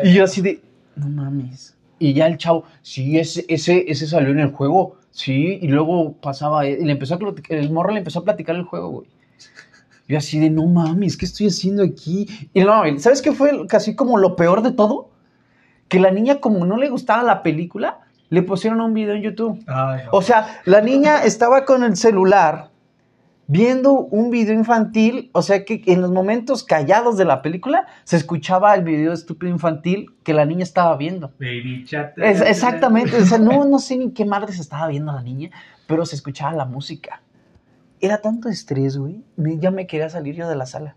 y 0.03 0.13
yo 0.13 0.23
así 0.23 0.41
de, 0.41 0.61
no 0.95 1.09
mames. 1.09 1.75
Y 2.05 2.13
ya 2.13 2.27
el 2.27 2.37
chavo, 2.37 2.65
sí, 2.81 3.17
ese, 3.17 3.45
ese, 3.47 3.85
ese 3.89 4.07
salió 4.07 4.31
en 4.31 4.39
el 4.39 4.51
juego, 4.51 4.97
sí, 5.11 5.57
y 5.61 5.67
luego 5.69 6.11
pasaba, 6.21 6.67
y 6.67 6.83
le 6.83 6.91
empezó 6.91 7.15
a, 7.15 7.19
plati- 7.19 7.45
el 7.47 7.71
morro 7.71 7.91
le 7.91 7.99
empezó 7.99 8.19
a 8.19 8.23
platicar 8.25 8.57
el 8.57 8.63
juego, 8.63 8.89
güey. 8.89 9.07
Yo 10.09 10.17
así 10.17 10.37
de, 10.37 10.49
no 10.49 10.65
mames, 10.65 11.15
¿qué 11.15 11.23
estoy 11.23 11.47
haciendo 11.47 11.81
aquí? 11.81 12.27
Y 12.53 12.59
no, 12.59 12.83
¿sabes 12.99 13.21
qué 13.21 13.31
fue 13.31 13.67
casi 13.67 13.95
como 13.95 14.17
lo 14.17 14.35
peor 14.35 14.61
de 14.63 14.71
todo? 14.73 15.11
Que 15.87 15.97
la 16.01 16.11
niña, 16.11 16.41
como 16.41 16.65
no 16.65 16.75
le 16.75 16.89
gustaba 16.89 17.23
la 17.23 17.41
película, 17.41 17.99
le 18.29 18.41
pusieron 18.43 18.81
un 18.81 18.93
video 18.93 19.15
en 19.15 19.21
YouTube. 19.21 19.63
Ay, 19.67 20.01
no. 20.03 20.09
O 20.11 20.21
sea, 20.21 20.61
la 20.65 20.81
niña 20.81 21.23
estaba 21.23 21.63
con 21.63 21.85
el 21.85 21.95
celular 21.95 22.71
viendo 23.47 23.93
un 23.93 24.29
video 24.29 24.53
infantil, 24.53 25.29
o 25.33 25.41
sea 25.41 25.65
que 25.65 25.81
en 25.87 26.01
los 26.01 26.11
momentos 26.11 26.63
callados 26.63 27.17
de 27.17 27.25
la 27.25 27.41
película 27.41 27.87
se 28.05 28.15
escuchaba 28.17 28.73
el 28.73 28.83
video 28.83 29.11
estúpido 29.11 29.51
infantil 29.51 30.15
que 30.23 30.33
la 30.33 30.45
niña 30.45 30.63
estaba 30.63 30.95
viendo. 30.97 31.33
Baby 31.39 31.83
chat. 31.85 32.17
Es- 32.17 32.41
exactamente, 32.41 33.17
o 33.17 33.25
sea, 33.25 33.37
no, 33.39 33.65
no 33.65 33.79
sé 33.79 33.97
ni 33.97 34.11
qué 34.11 34.25
madre 34.25 34.53
se 34.53 34.61
estaba 34.61 34.87
viendo 34.87 35.11
la 35.11 35.21
niña, 35.21 35.51
pero 35.87 36.05
se 36.05 36.15
escuchaba 36.15 36.53
la 36.53 36.65
música. 36.65 37.21
Era 37.99 38.19
tanto 38.21 38.49
estrés, 38.49 38.97
güey, 38.97 39.23
ya 39.37 39.71
me 39.71 39.87
quería 39.87 40.09
salir 40.09 40.35
yo 40.35 40.47
de 40.47 40.55
la 40.55 40.65
sala. 40.65 40.95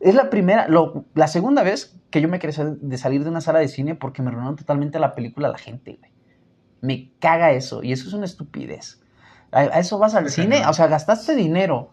Es 0.00 0.14
la 0.14 0.28
primera, 0.28 0.68
lo- 0.68 1.06
la 1.14 1.28
segunda 1.28 1.62
vez 1.62 1.96
que 2.10 2.20
yo 2.20 2.28
me 2.28 2.38
quería 2.38 2.54
sal- 2.54 2.78
de 2.80 2.98
salir 2.98 3.24
de 3.24 3.30
una 3.30 3.40
sala 3.40 3.58
de 3.60 3.68
cine 3.68 3.94
porque 3.94 4.20
me 4.22 4.28
arruinaron 4.28 4.56
totalmente 4.56 4.98
la 4.98 5.14
película 5.14 5.48
la 5.48 5.58
gente, 5.58 5.96
güey. 5.98 6.10
Me 6.82 7.10
caga 7.18 7.52
eso, 7.52 7.82
y 7.82 7.92
eso 7.92 8.06
es 8.06 8.12
una 8.12 8.26
estupidez. 8.26 9.00
A, 9.54 9.78
eso 9.78 9.98
vas 9.98 10.14
al 10.14 10.28
cine, 10.28 10.66
o 10.66 10.72
sea, 10.72 10.88
gastaste 10.88 11.34
dinero 11.34 11.90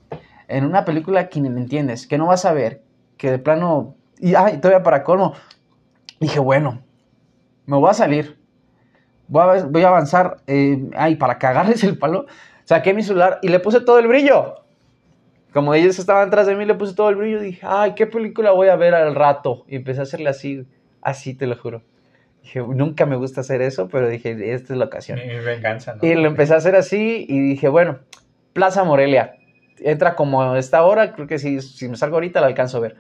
en 0.48 0.66
una 0.66 0.84
película 0.84 1.30
que 1.30 1.40
ni 1.40 1.50
me 1.50 1.62
entiendes, 1.62 2.08
que 2.08 2.18
no 2.18 2.28
vas 2.28 2.44
a 2.44 2.52
ver, 2.52 2.84
que 3.18 3.31
de 3.31 3.40
plano, 3.40 3.96
y 4.19 4.36
ay, 4.36 4.58
todavía 4.58 4.84
para 4.84 5.04
colmo, 5.04 5.34
dije, 6.19 6.40
bueno, 6.40 6.81
me 7.66 7.78
voy 7.78 7.90
a 7.90 7.94
salir, 7.94 8.38
voy 9.28 9.60
a, 9.60 9.63
voy 9.63 9.84
a 9.84 9.88
avanzar, 9.88 10.38
eh, 10.48 10.90
ay, 10.98 11.16
para 11.16 11.38
cagarles 11.38 11.84
el 11.84 11.98
palo, 11.98 12.25
saqué 12.66 12.94
mi 12.94 13.04
celular 13.04 13.40
y 13.42 13.48
le 13.48 13.60
puse 13.60 13.81
todo 13.81 14.00
el 14.00 14.07
brillo. 14.07 14.56
Como 15.54 15.74
ellos 15.74 16.00
estaban 16.00 16.30
atrás 16.30 16.48
de 16.48 16.56
mí, 16.56 16.64
le 16.66 16.75
puse 16.75 16.96
todo 16.96 17.10
el 17.10 17.18
brillo. 17.18 17.42
Dije, 17.42 17.66
ay, 17.68 17.94
¿qué 17.94 18.07
película 18.07 18.52
voy 18.52 18.69
a 18.69 18.78
ver 18.78 18.96
al 18.96 19.14
rato? 19.16 19.66
Y 19.68 19.75
empecé 19.75 20.00
a 20.00 20.04
hacerle 20.04 20.30
así, 20.30 20.66
así 21.02 21.34
te 21.34 21.46
lo 21.46 21.57
juro. 21.57 21.81
Dije, 22.42 22.60
nunca 22.62 23.06
me 23.06 23.16
gusta 23.16 23.42
hacer 23.42 23.62
eso, 23.62 23.88
pero 23.88 24.10
dije, 24.10 24.54
esta 24.54 24.74
es 24.74 24.80
la 24.80 24.86
ocasión. 24.86 25.20
Mi 25.20 25.44
venganza, 25.44 25.96
¿no? 25.96 26.08
Y 26.08 26.16
lo 26.16 26.28
empecé 26.28 26.54
a 26.54 26.58
hacer 26.58 26.76
así 26.76 27.26
y 27.28 27.40
dije, 27.40 27.68
bueno, 27.70 28.00
Plaza 28.54 28.84
Morelia. 28.84 29.36
Entra 29.80 30.16
como 30.16 30.44
a 30.44 30.60
esta 30.60 30.84
hora, 30.84 31.14
creo 31.14 31.28
que 31.28 31.40
si, 31.40 31.62
si 31.62 31.88
me 31.90 31.98
salgo 31.98 32.18
ahorita 32.18 32.42
la 32.42 32.48
alcanzo 32.48 32.78
a 32.78 32.82
ver. 32.82 32.98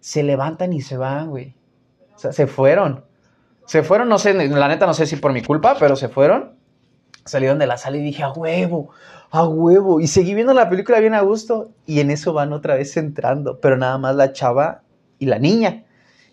Se 0.00 0.22
levantan 0.22 0.72
y 0.72 0.82
se 0.82 0.96
van, 0.96 1.30
güey. 1.30 1.54
O 2.14 2.18
sea, 2.18 2.32
se 2.32 2.46
fueron. 2.46 3.04
Se 3.66 3.82
fueron, 3.82 4.08
no 4.08 4.18
sé, 4.18 4.34
la 4.34 4.68
neta 4.68 4.86
no 4.86 4.94
sé 4.94 5.06
si 5.06 5.16
por 5.16 5.32
mi 5.32 5.42
culpa, 5.42 5.76
pero 5.78 5.96
se 5.96 6.08
fueron. 6.08 6.56
Salieron 7.24 7.58
de 7.58 7.66
la 7.66 7.78
sala 7.78 7.96
y 7.96 8.02
dije, 8.02 8.22
a 8.22 8.30
huevo, 8.30 8.90
a 9.30 9.46
huevo. 9.48 10.00
Y 10.00 10.06
seguí 10.06 10.34
viendo 10.34 10.52
la 10.52 10.68
película 10.68 11.00
bien 11.00 11.14
a 11.14 11.22
gusto. 11.22 11.70
Y 11.86 12.00
en 12.00 12.10
eso 12.10 12.34
van 12.34 12.52
otra 12.52 12.74
vez 12.74 12.96
entrando, 12.98 13.60
pero 13.60 13.78
nada 13.78 13.96
más 13.96 14.14
la 14.14 14.32
chava 14.32 14.82
y 15.18 15.26
la 15.26 15.38
niña. 15.38 15.84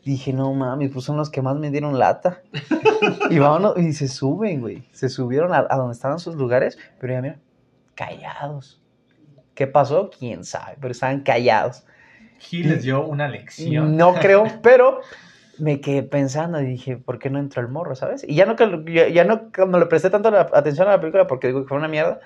Dije, 0.03 0.33
no 0.33 0.51
mames, 0.53 0.89
pues 0.91 1.05
son 1.05 1.17
los 1.17 1.29
que 1.29 1.41
más 1.41 1.55
me 1.57 1.69
dieron 1.69 1.99
lata. 1.99 2.41
y 3.29 3.37
vámonos, 3.37 3.77
y 3.77 3.93
se 3.93 4.07
suben, 4.07 4.61
güey. 4.61 4.83
Se 4.91 5.09
subieron 5.09 5.53
a, 5.53 5.59
a 5.69 5.77
donde 5.77 5.93
estaban 5.93 6.19
sus 6.19 6.35
lugares, 6.35 6.77
pero 6.99 7.13
ya 7.13 7.21
mira, 7.21 7.39
callados. 7.95 8.81
¿Qué 9.53 9.67
pasó? 9.67 10.09
Quién 10.09 10.43
sabe, 10.43 10.77
pero 10.79 10.91
estaban 10.91 11.21
callados. 11.21 11.85
Gil 12.39 12.69
les 12.69 12.83
dio 12.83 13.05
una 13.05 13.27
lección. 13.27 13.95
No 13.95 14.15
creo, 14.15 14.45
pero 14.63 15.01
me 15.59 15.79
quedé 15.79 16.01
pensando 16.01 16.59
y 16.59 16.65
dije, 16.65 16.97
¿por 16.97 17.19
qué 17.19 17.29
no 17.29 17.37
entró 17.37 17.61
el 17.61 17.67
morro, 17.67 17.95
sabes? 17.95 18.25
Y 18.27 18.33
ya 18.33 18.47
no, 18.47 18.55
ya, 18.85 19.07
ya 19.09 19.23
no 19.23 19.51
me 19.67 19.79
le 19.79 19.85
presté 19.85 20.09
tanto 20.09 20.31
la 20.31 20.49
atención 20.53 20.87
a 20.87 20.91
la 20.91 20.99
película 20.99 21.27
porque 21.27 21.47
digo 21.47 21.61
que 21.61 21.67
fue 21.67 21.77
una 21.77 21.87
mierda, 21.87 22.19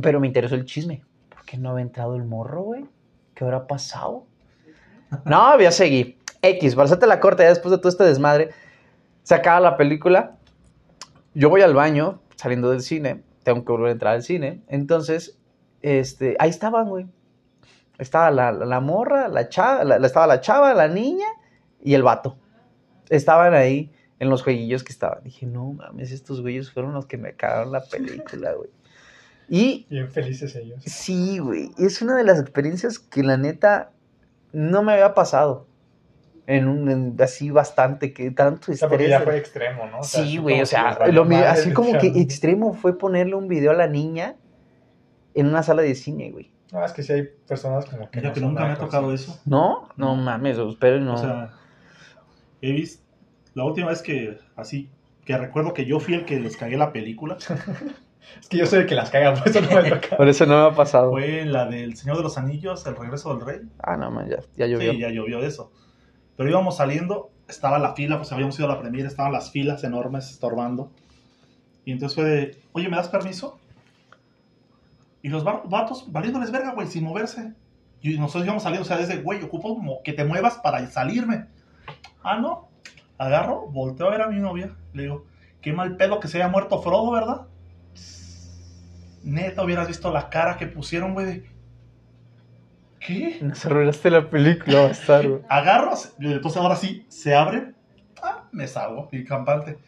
pero 0.00 0.20
me 0.20 0.26
interesó 0.26 0.54
el 0.54 0.64
chisme. 0.64 1.02
¿Por 1.28 1.44
qué 1.44 1.58
no 1.58 1.70
había 1.70 1.82
entrado 1.82 2.16
el 2.16 2.24
morro, 2.24 2.62
güey? 2.62 2.86
¿Qué 3.34 3.44
habrá 3.44 3.66
pasado? 3.66 4.26
No, 5.24 5.54
voy 5.56 5.66
a 5.66 5.72
seguir. 5.72 6.18
X, 6.42 6.74
para 6.74 6.86
hacerte 6.86 7.06
la 7.06 7.20
corta, 7.20 7.42
ya 7.44 7.50
después 7.50 7.70
de 7.70 7.78
todo 7.78 7.88
este 7.88 8.04
desmadre, 8.04 8.50
se 9.22 9.34
acaba 9.34 9.60
la 9.60 9.76
película. 9.76 10.36
Yo 11.34 11.48
voy 11.48 11.60
al 11.62 11.74
baño, 11.74 12.20
saliendo 12.36 12.70
del 12.70 12.80
cine, 12.82 13.22
tengo 13.44 13.64
que 13.64 13.72
volver 13.72 13.88
a 13.88 13.92
entrar 13.92 14.14
al 14.14 14.22
cine. 14.22 14.62
Entonces, 14.68 15.38
este, 15.82 16.36
ahí 16.38 16.50
estaban, 16.50 16.88
güey. 16.88 17.06
Estaba 17.98 18.30
la, 18.30 18.50
la, 18.52 18.64
la 18.66 18.80
morra, 18.80 19.28
la 19.28 19.48
chava, 19.48 19.84
la- 19.84 20.04
estaba 20.04 20.26
la 20.26 20.40
chava, 20.40 20.74
la 20.74 20.88
niña 20.88 21.26
y 21.80 21.94
el 21.94 22.02
vato. 22.02 22.36
Estaban 23.08 23.54
ahí 23.54 23.92
en 24.18 24.28
los 24.28 24.42
jueguillos 24.42 24.82
que 24.82 24.92
estaban. 24.92 25.22
Dije, 25.22 25.46
no 25.46 25.72
mames, 25.74 26.10
estos 26.10 26.40
güeyes 26.40 26.72
fueron 26.72 26.92
los 26.94 27.06
que 27.06 27.18
me 27.18 27.34
cagaron 27.34 27.70
la 27.72 27.82
película, 27.84 28.52
güey. 28.54 28.70
Y 29.48 29.86
Bien 29.90 30.10
felices 30.10 30.56
ellos. 30.56 30.82
Sí, 30.86 31.38
güey. 31.38 31.70
Es 31.78 32.02
una 32.02 32.16
de 32.16 32.24
las 32.24 32.40
experiencias 32.40 32.98
que 32.98 33.22
la 33.22 33.36
neta 33.36 33.90
no 34.52 34.82
me 34.82 34.92
había 34.92 35.14
pasado. 35.14 35.66
En 36.46 36.66
un 36.66 36.90
en- 36.90 37.16
así 37.22 37.50
bastante, 37.50 38.12
que 38.12 38.30
tanto 38.32 38.72
O 38.72 38.74
sea, 38.74 38.88
porque 38.88 39.04
estrés. 39.04 39.20
ya 39.20 39.24
fue 39.24 39.38
extremo, 39.38 39.86
¿no? 39.86 40.00
O 40.00 40.02
sea, 40.02 40.24
Sí, 40.24 40.38
güey, 40.38 40.60
o 40.60 40.66
sea, 40.66 40.98
lo 41.12 41.24
madre, 41.24 41.46
así 41.46 41.72
como 41.72 41.96
que 41.98 42.08
extremo 42.20 42.74
fue 42.74 42.98
ponerle 42.98 43.36
un 43.36 43.46
video 43.46 43.70
a 43.70 43.74
la 43.74 43.86
niña 43.86 44.34
en 45.34 45.46
una 45.46 45.62
sala 45.62 45.82
de 45.82 45.94
cine, 45.94 46.30
güey. 46.32 46.50
No, 46.72 46.84
es 46.84 46.92
que 46.92 47.02
sí 47.04 47.12
hay 47.12 47.28
personas 47.46 47.86
como 47.86 48.10
que. 48.10 48.18
Mira 48.18 48.30
no 48.30 48.34
que 48.34 48.40
nunca 48.40 48.64
me 48.66 48.72
ha 48.72 48.76
tocado 48.76 49.12
eso. 49.14 49.38
¿No? 49.44 49.88
No 49.96 50.16
mames, 50.16 50.58
espero 50.58 50.96
y 50.96 51.00
no. 51.00 51.14
O 51.14 51.18
sea, 51.18 51.52
he 52.60 52.72
visto. 52.72 53.02
La 53.54 53.64
última 53.64 53.88
vez 53.88 54.02
que 54.02 54.38
así 54.56 54.90
que 55.24 55.36
recuerdo 55.38 55.72
que 55.74 55.84
yo 55.84 56.00
fui 56.00 56.14
el 56.14 56.24
que 56.24 56.40
les 56.40 56.56
cagué 56.56 56.76
la 56.76 56.92
película, 56.92 57.36
Es 58.40 58.48
que 58.48 58.56
yo 58.58 58.66
soy 58.66 58.80
el 58.80 58.86
que 58.86 58.94
las 58.94 59.10
caga, 59.10 59.34
por 59.34 59.48
eso 59.48 59.60
no 59.60 59.70
me 59.82 59.90
toca. 59.90 60.16
Por 60.16 60.28
eso 60.28 60.46
no 60.46 60.54
me 60.62 60.72
ha 60.72 60.74
pasado. 60.76 61.10
fue 61.10 61.44
la 61.44 61.66
del 61.66 61.96
Señor 61.96 62.16
de 62.16 62.22
los 62.22 62.38
Anillos, 62.38 62.86
El 62.86 62.96
regreso 62.96 63.34
del 63.36 63.44
rey. 63.46 63.60
Ah, 63.82 63.96
no, 63.96 64.10
man, 64.10 64.28
ya, 64.28 64.38
ya 64.56 64.66
llovió. 64.66 64.92
Sí, 64.92 64.98
ya 64.98 65.10
llovió 65.10 65.40
de 65.40 65.48
eso. 65.48 65.72
Pero 66.36 66.48
íbamos 66.48 66.76
saliendo, 66.76 67.30
estaba 67.48 67.78
la 67.78 67.94
fila, 67.94 68.16
pues 68.18 68.32
habíamos 68.32 68.58
ido 68.58 68.70
a 68.70 68.74
la 68.74 68.80
premiere, 68.80 69.08
estaban 69.08 69.32
las 69.32 69.50
filas 69.50 69.84
enormes 69.84 70.30
estorbando. 70.30 70.90
Y 71.84 71.92
entonces 71.92 72.14
fue 72.16 72.24
de, 72.24 72.56
oye, 72.72 72.88
¿me 72.88 72.96
das 72.96 73.08
permiso? 73.08 73.58
Y 75.22 75.28
los 75.28 75.46
va- 75.46 75.62
vatos 75.64 76.10
valiéndoles 76.10 76.50
verga, 76.50 76.72
güey, 76.72 76.86
sin 76.88 77.04
moverse. 77.04 77.52
Y 78.00 78.18
nosotros 78.18 78.44
íbamos 78.44 78.62
saliendo, 78.64 78.82
o 78.84 78.88
sea, 78.88 78.96
desde, 78.96 79.22
güey, 79.22 79.42
ocupo 79.42 79.74
como 79.76 80.02
que 80.02 80.12
te 80.12 80.24
muevas 80.24 80.58
para 80.58 80.84
salirme. 80.88 81.46
Ah, 82.22 82.38
no. 82.38 82.68
Agarro, 83.18 83.66
volteo 83.68 84.08
a 84.08 84.10
ver 84.10 84.22
a 84.22 84.28
mi 84.28 84.40
novia, 84.40 84.74
le 84.94 85.04
digo, 85.04 85.26
qué 85.60 85.72
mal 85.72 85.96
pedo 85.96 86.18
que 86.18 86.26
se 86.26 86.38
haya 86.38 86.48
muerto 86.48 86.80
Frodo, 86.82 87.12
¿verdad? 87.12 87.42
Neta, 89.24 89.62
hubieras 89.64 89.88
visto 89.88 90.12
la 90.12 90.28
cara 90.30 90.56
que 90.56 90.66
pusieron, 90.66 91.14
güey, 91.14 91.26
de, 91.26 91.50
¿qué? 93.00 93.38
Nos 93.40 93.64
arruinaste 93.66 94.10
la 94.10 94.28
película, 94.28 94.82
bastardo. 94.82 95.42
agarro, 95.48 95.96
se- 95.96 96.10
entonces 96.20 96.60
ahora 96.60 96.76
sí, 96.76 97.04
se 97.08 97.34
abre, 97.34 97.72
ah, 98.22 98.44
me 98.52 98.66
salgo, 98.66 99.08
y 99.12 99.24
campante. 99.24 99.78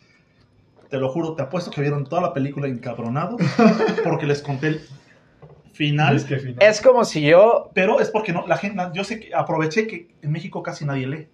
Te 0.88 0.98
lo 0.98 1.08
juro, 1.08 1.34
te 1.34 1.42
apuesto 1.42 1.70
que 1.70 1.80
vieron 1.80 2.04
toda 2.04 2.22
la 2.22 2.32
película 2.32 2.68
encabronados 2.68 3.40
porque 4.04 4.26
les 4.26 4.42
conté 4.42 4.68
el 4.68 4.80
final. 5.72 6.14
Es 6.16 6.24
que 6.24 6.38
final. 6.38 6.58
Es 6.60 6.80
como 6.80 7.04
si 7.04 7.22
yo. 7.22 7.70
Pero 7.74 7.98
es 8.00 8.10
porque 8.10 8.32
no, 8.32 8.46
la 8.46 8.56
gente, 8.56 8.80
yo 8.94 9.02
sé 9.02 9.18
que 9.18 9.34
aproveché 9.34 9.86
que 9.88 10.14
en 10.22 10.30
México 10.30 10.62
casi 10.62 10.84
nadie 10.84 11.06
lee. 11.08 11.28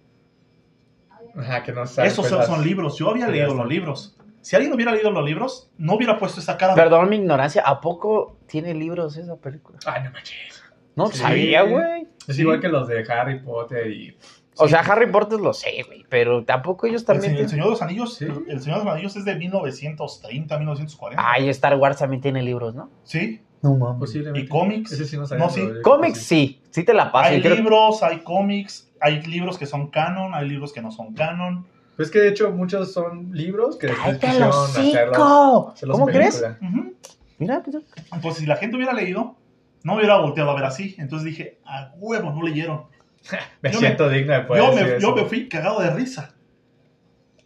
Ajá, 1.35 1.61
que 1.63 1.71
no 1.71 1.85
sabe, 1.85 2.07
Esos 2.07 2.19
pues, 2.23 2.29
son, 2.29 2.39
las- 2.39 2.47
son 2.47 2.63
libros, 2.63 2.97
yo 2.97 3.09
había 3.11 3.27
leído 3.27 3.53
los 3.53 3.67
libros. 3.67 4.17
Si 4.41 4.55
alguien 4.55 4.73
hubiera 4.73 4.91
leído 4.91 5.11
los 5.11 5.23
libros, 5.25 5.71
no 5.77 5.93
hubiera 5.95 6.17
puesto 6.17 6.39
esa 6.39 6.57
cara. 6.57 6.73
Perdón 6.75 7.09
mi 7.09 7.17
ignorancia, 7.17 7.61
¿a 7.65 7.79
poco 7.81 8.37
tiene 8.47 8.73
libros 8.73 9.15
esa 9.17 9.35
película? 9.37 9.77
Ay, 9.85 10.03
no 10.03 10.11
manches. 10.11 10.63
No 10.95 11.07
Sí. 11.07 11.19
sabía, 11.19 11.61
güey. 11.63 12.07
Es 12.27 12.35
Sí. 12.35 12.41
igual 12.41 12.59
que 12.59 12.67
los 12.67 12.87
de 12.87 13.05
Harry 13.11 13.39
Potter 13.39 13.87
y... 13.91 14.17
O 14.57 14.67
sea, 14.67 14.81
Harry 14.81 15.09
Potter 15.11 15.39
lo 15.39 15.53
sé, 15.53 15.83
güey, 15.87 16.05
pero 16.09 16.43
tampoco 16.43 16.85
ellos 16.85 17.01
el, 17.03 17.07
también. 17.07 17.35
El 17.37 17.49
Señor 17.49 17.65
de 17.65 17.71
los 17.71 17.81
Anillos, 17.81 18.15
Sí. 18.15 18.25
el 18.25 18.61
Señor 18.61 18.79
de 18.79 18.85
los 18.85 18.93
Anillos 18.93 19.15
es 19.15 19.25
de 19.25 19.35
1930, 19.35 20.57
1940. 20.57 21.23
Ay, 21.25 21.49
Star 21.49 21.75
Wars 21.77 21.97
también 21.97 22.21
tiene 22.21 22.41
libros, 22.43 22.75
¿no? 22.75 22.89
Sí, 23.03 23.41
No 23.63 23.75
mames. 23.75 23.99
Posiblemente. 23.99 24.39
Y 24.39 24.47
cómics. 24.47 24.91
Ese 24.91 25.05
sí 25.05 25.17
no 25.17 25.27
sabía. 25.27 25.45
No, 25.45 25.51
sí. 25.51 25.61
Cómics 25.83 26.17
sí, 26.19 26.61
sí 26.71 26.83
te 26.83 26.95
la 26.95 27.11
paso. 27.11 27.29
hay 27.29 27.37
y 27.37 27.41
creo- 27.43 27.55
libros, 27.55 28.01
hay 28.01 28.21
cómics, 28.21 28.91
hay 28.99 29.21
libros 29.21 29.59
que 29.59 29.67
son 29.67 29.91
canon, 29.91 30.33
hay 30.33 30.49
libros 30.49 30.73
que 30.73 30.81
no 30.81 30.91
son 30.91 31.13
canon. 31.13 31.67
Pues 32.01 32.07
es 32.07 32.13
que 32.13 32.19
de 32.21 32.29
hecho 32.29 32.49
muchos 32.49 32.93
son 32.93 33.29
libros 33.31 33.77
que 33.77 33.85
después 33.85 34.17
¡Cállate 34.17 34.25
el 34.25 34.49
quisieron 34.49 35.13
hacerlos, 35.13 35.77
¿Cómo 35.91 36.07
crees? 36.07 36.37
película. 36.37 36.57
Ujú. 36.67 36.93
Mira, 37.37 37.61
pues, 37.61 37.77
Entonces, 38.11 38.39
si 38.41 38.47
la 38.47 38.55
gente 38.55 38.75
hubiera 38.75 38.91
leído, 38.93 39.35
no 39.83 39.93
me 39.93 39.99
hubiera 39.99 40.17
volteado 40.17 40.49
a 40.49 40.55
ver 40.55 40.63
así. 40.63 40.95
Entonces 40.97 41.27
dije, 41.27 41.59
a 41.63 41.91
huevo, 41.97 42.31
no 42.31 42.41
leyeron. 42.41 42.85
Me 43.61 43.71
Yo 43.71 43.77
siento 43.77 44.09
digno 44.09 44.33
de 44.33 44.41
poder 44.41 44.63
yo, 44.63 44.71
decir 44.71 44.83
me, 44.87 44.97
eso. 44.97 45.07
yo 45.09 45.15
me 45.15 45.25
fui 45.25 45.47
cagado 45.47 45.79
de 45.79 45.91
risa. 45.91 46.33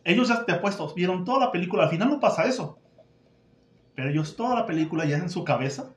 Ellos 0.06 0.30
ya 0.30 0.46
te 0.46 0.54
apuesto, 0.54 0.94
vieron 0.96 1.26
toda 1.26 1.48
la 1.48 1.52
película. 1.52 1.84
Al 1.84 1.90
final 1.90 2.10
no 2.10 2.22
pasa 2.22 2.46
eso. 2.46 2.80
Pero 3.94 4.10
ellos 4.10 4.38
toda 4.38 4.56
la 4.56 4.66
película 4.66 5.04
ya 5.04 5.18
en 5.18 5.30
su 5.30 5.44
cabeza 5.44 5.90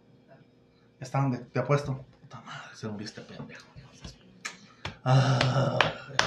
están 0.98 1.30
de, 1.30 1.38
te 1.38 1.60
apuesto. 1.60 2.04
Puta 2.22 2.40
madre, 2.40 2.74
se 2.74 2.88
murió 2.88 3.04
este 3.06 3.20
pendejo. 3.20 3.68
Ah, 5.10 5.78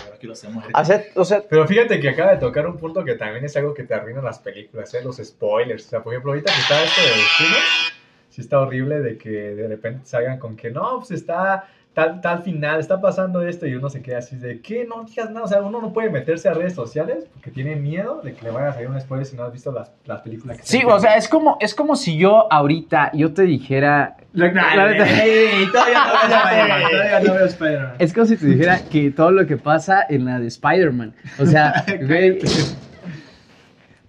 ahora 0.05 0.17
que 0.17 0.25
lo 0.25 0.33
muere. 0.49 0.71
o 0.73 0.83
sea, 0.83 1.03
o 1.15 1.23
sea, 1.23 1.43
Pero 1.47 1.67
fíjate 1.67 1.99
que 1.99 2.09
acaba 2.09 2.31
de 2.31 2.37
tocar 2.37 2.65
un 2.65 2.77
punto 2.77 3.05
que 3.05 3.13
también 3.13 3.45
es 3.45 3.55
algo 3.55 3.75
que 3.75 3.83
te 3.83 3.93
arruina 3.93 4.23
las 4.23 4.39
películas, 4.39 4.91
¿eh? 4.95 5.03
los 5.03 5.17
spoilers. 5.17 5.85
O 5.85 5.89
sea, 5.89 6.01
por 6.01 6.13
ejemplo, 6.13 6.31
ahorita 6.31 6.51
que 6.51 6.59
está 6.59 6.83
esto 6.83 7.01
de 7.01 7.07
destino, 7.07 7.57
sí 8.29 8.41
está 8.41 8.59
horrible 8.59 9.01
de 9.01 9.19
que 9.19 9.29
de 9.29 9.67
repente 9.67 10.07
salgan 10.07 10.39
con 10.39 10.55
que 10.55 10.71
no, 10.71 10.97
pues 10.97 11.11
está 11.11 11.69
tal, 11.93 12.21
tal 12.21 12.41
final, 12.41 12.79
está 12.79 13.01
pasando 13.01 13.41
esto 13.45 13.67
y 13.67 13.75
uno 13.75 13.89
se 13.89 14.01
queda 14.01 14.19
así 14.19 14.35
de 14.37 14.61
que 14.61 14.85
no 14.85 15.03
digas 15.03 15.29
nada. 15.29 15.45
O 15.45 15.47
sea, 15.47 15.61
uno 15.61 15.81
no 15.81 15.91
puede 15.91 16.09
meterse 16.09 16.47
a 16.49 16.53
redes 16.53 16.73
sociales 16.73 17.25
porque 17.33 17.51
tiene 17.51 17.75
miedo 17.75 18.21
de 18.23 18.33
que 18.33 18.43
le 18.43 18.51
vaya 18.51 18.69
a 18.69 18.73
salir 18.73 18.89
un 18.89 18.99
spoiler 19.01 19.25
si 19.25 19.35
no 19.35 19.43
has 19.43 19.51
visto 19.51 19.71
las, 19.71 19.91
las 20.05 20.21
películas 20.21 20.57
que 20.57 20.63
sí, 20.63 20.81
o 20.87 20.99
sea, 20.99 21.15
es 21.17 21.27
como, 21.27 21.57
es 21.59 21.75
como 21.75 21.95
si 21.95 22.17
yo 22.17 22.51
ahorita, 22.51 23.11
yo 23.13 23.33
te 23.33 23.41
dijera, 23.43 24.15
La 24.33 24.47
neta- 24.51 25.05
todavía 25.71 27.19
no 27.25 27.33
veo 27.33 27.45
Spider-Man. 27.45 27.93
es 27.99 28.13
como 28.13 28.25
si 28.25 28.37
te 28.37 28.45
dijera 28.45 28.79
que 28.89 29.11
todo 29.11 29.31
lo 29.31 29.45
que 29.45 29.57
pasa 29.57 30.05
en 30.07 30.25
la 30.25 30.39
de 30.39 30.47
Spider-Man, 30.47 31.13
o 31.39 31.45
sea, 31.45 31.83
güey, 32.07 32.39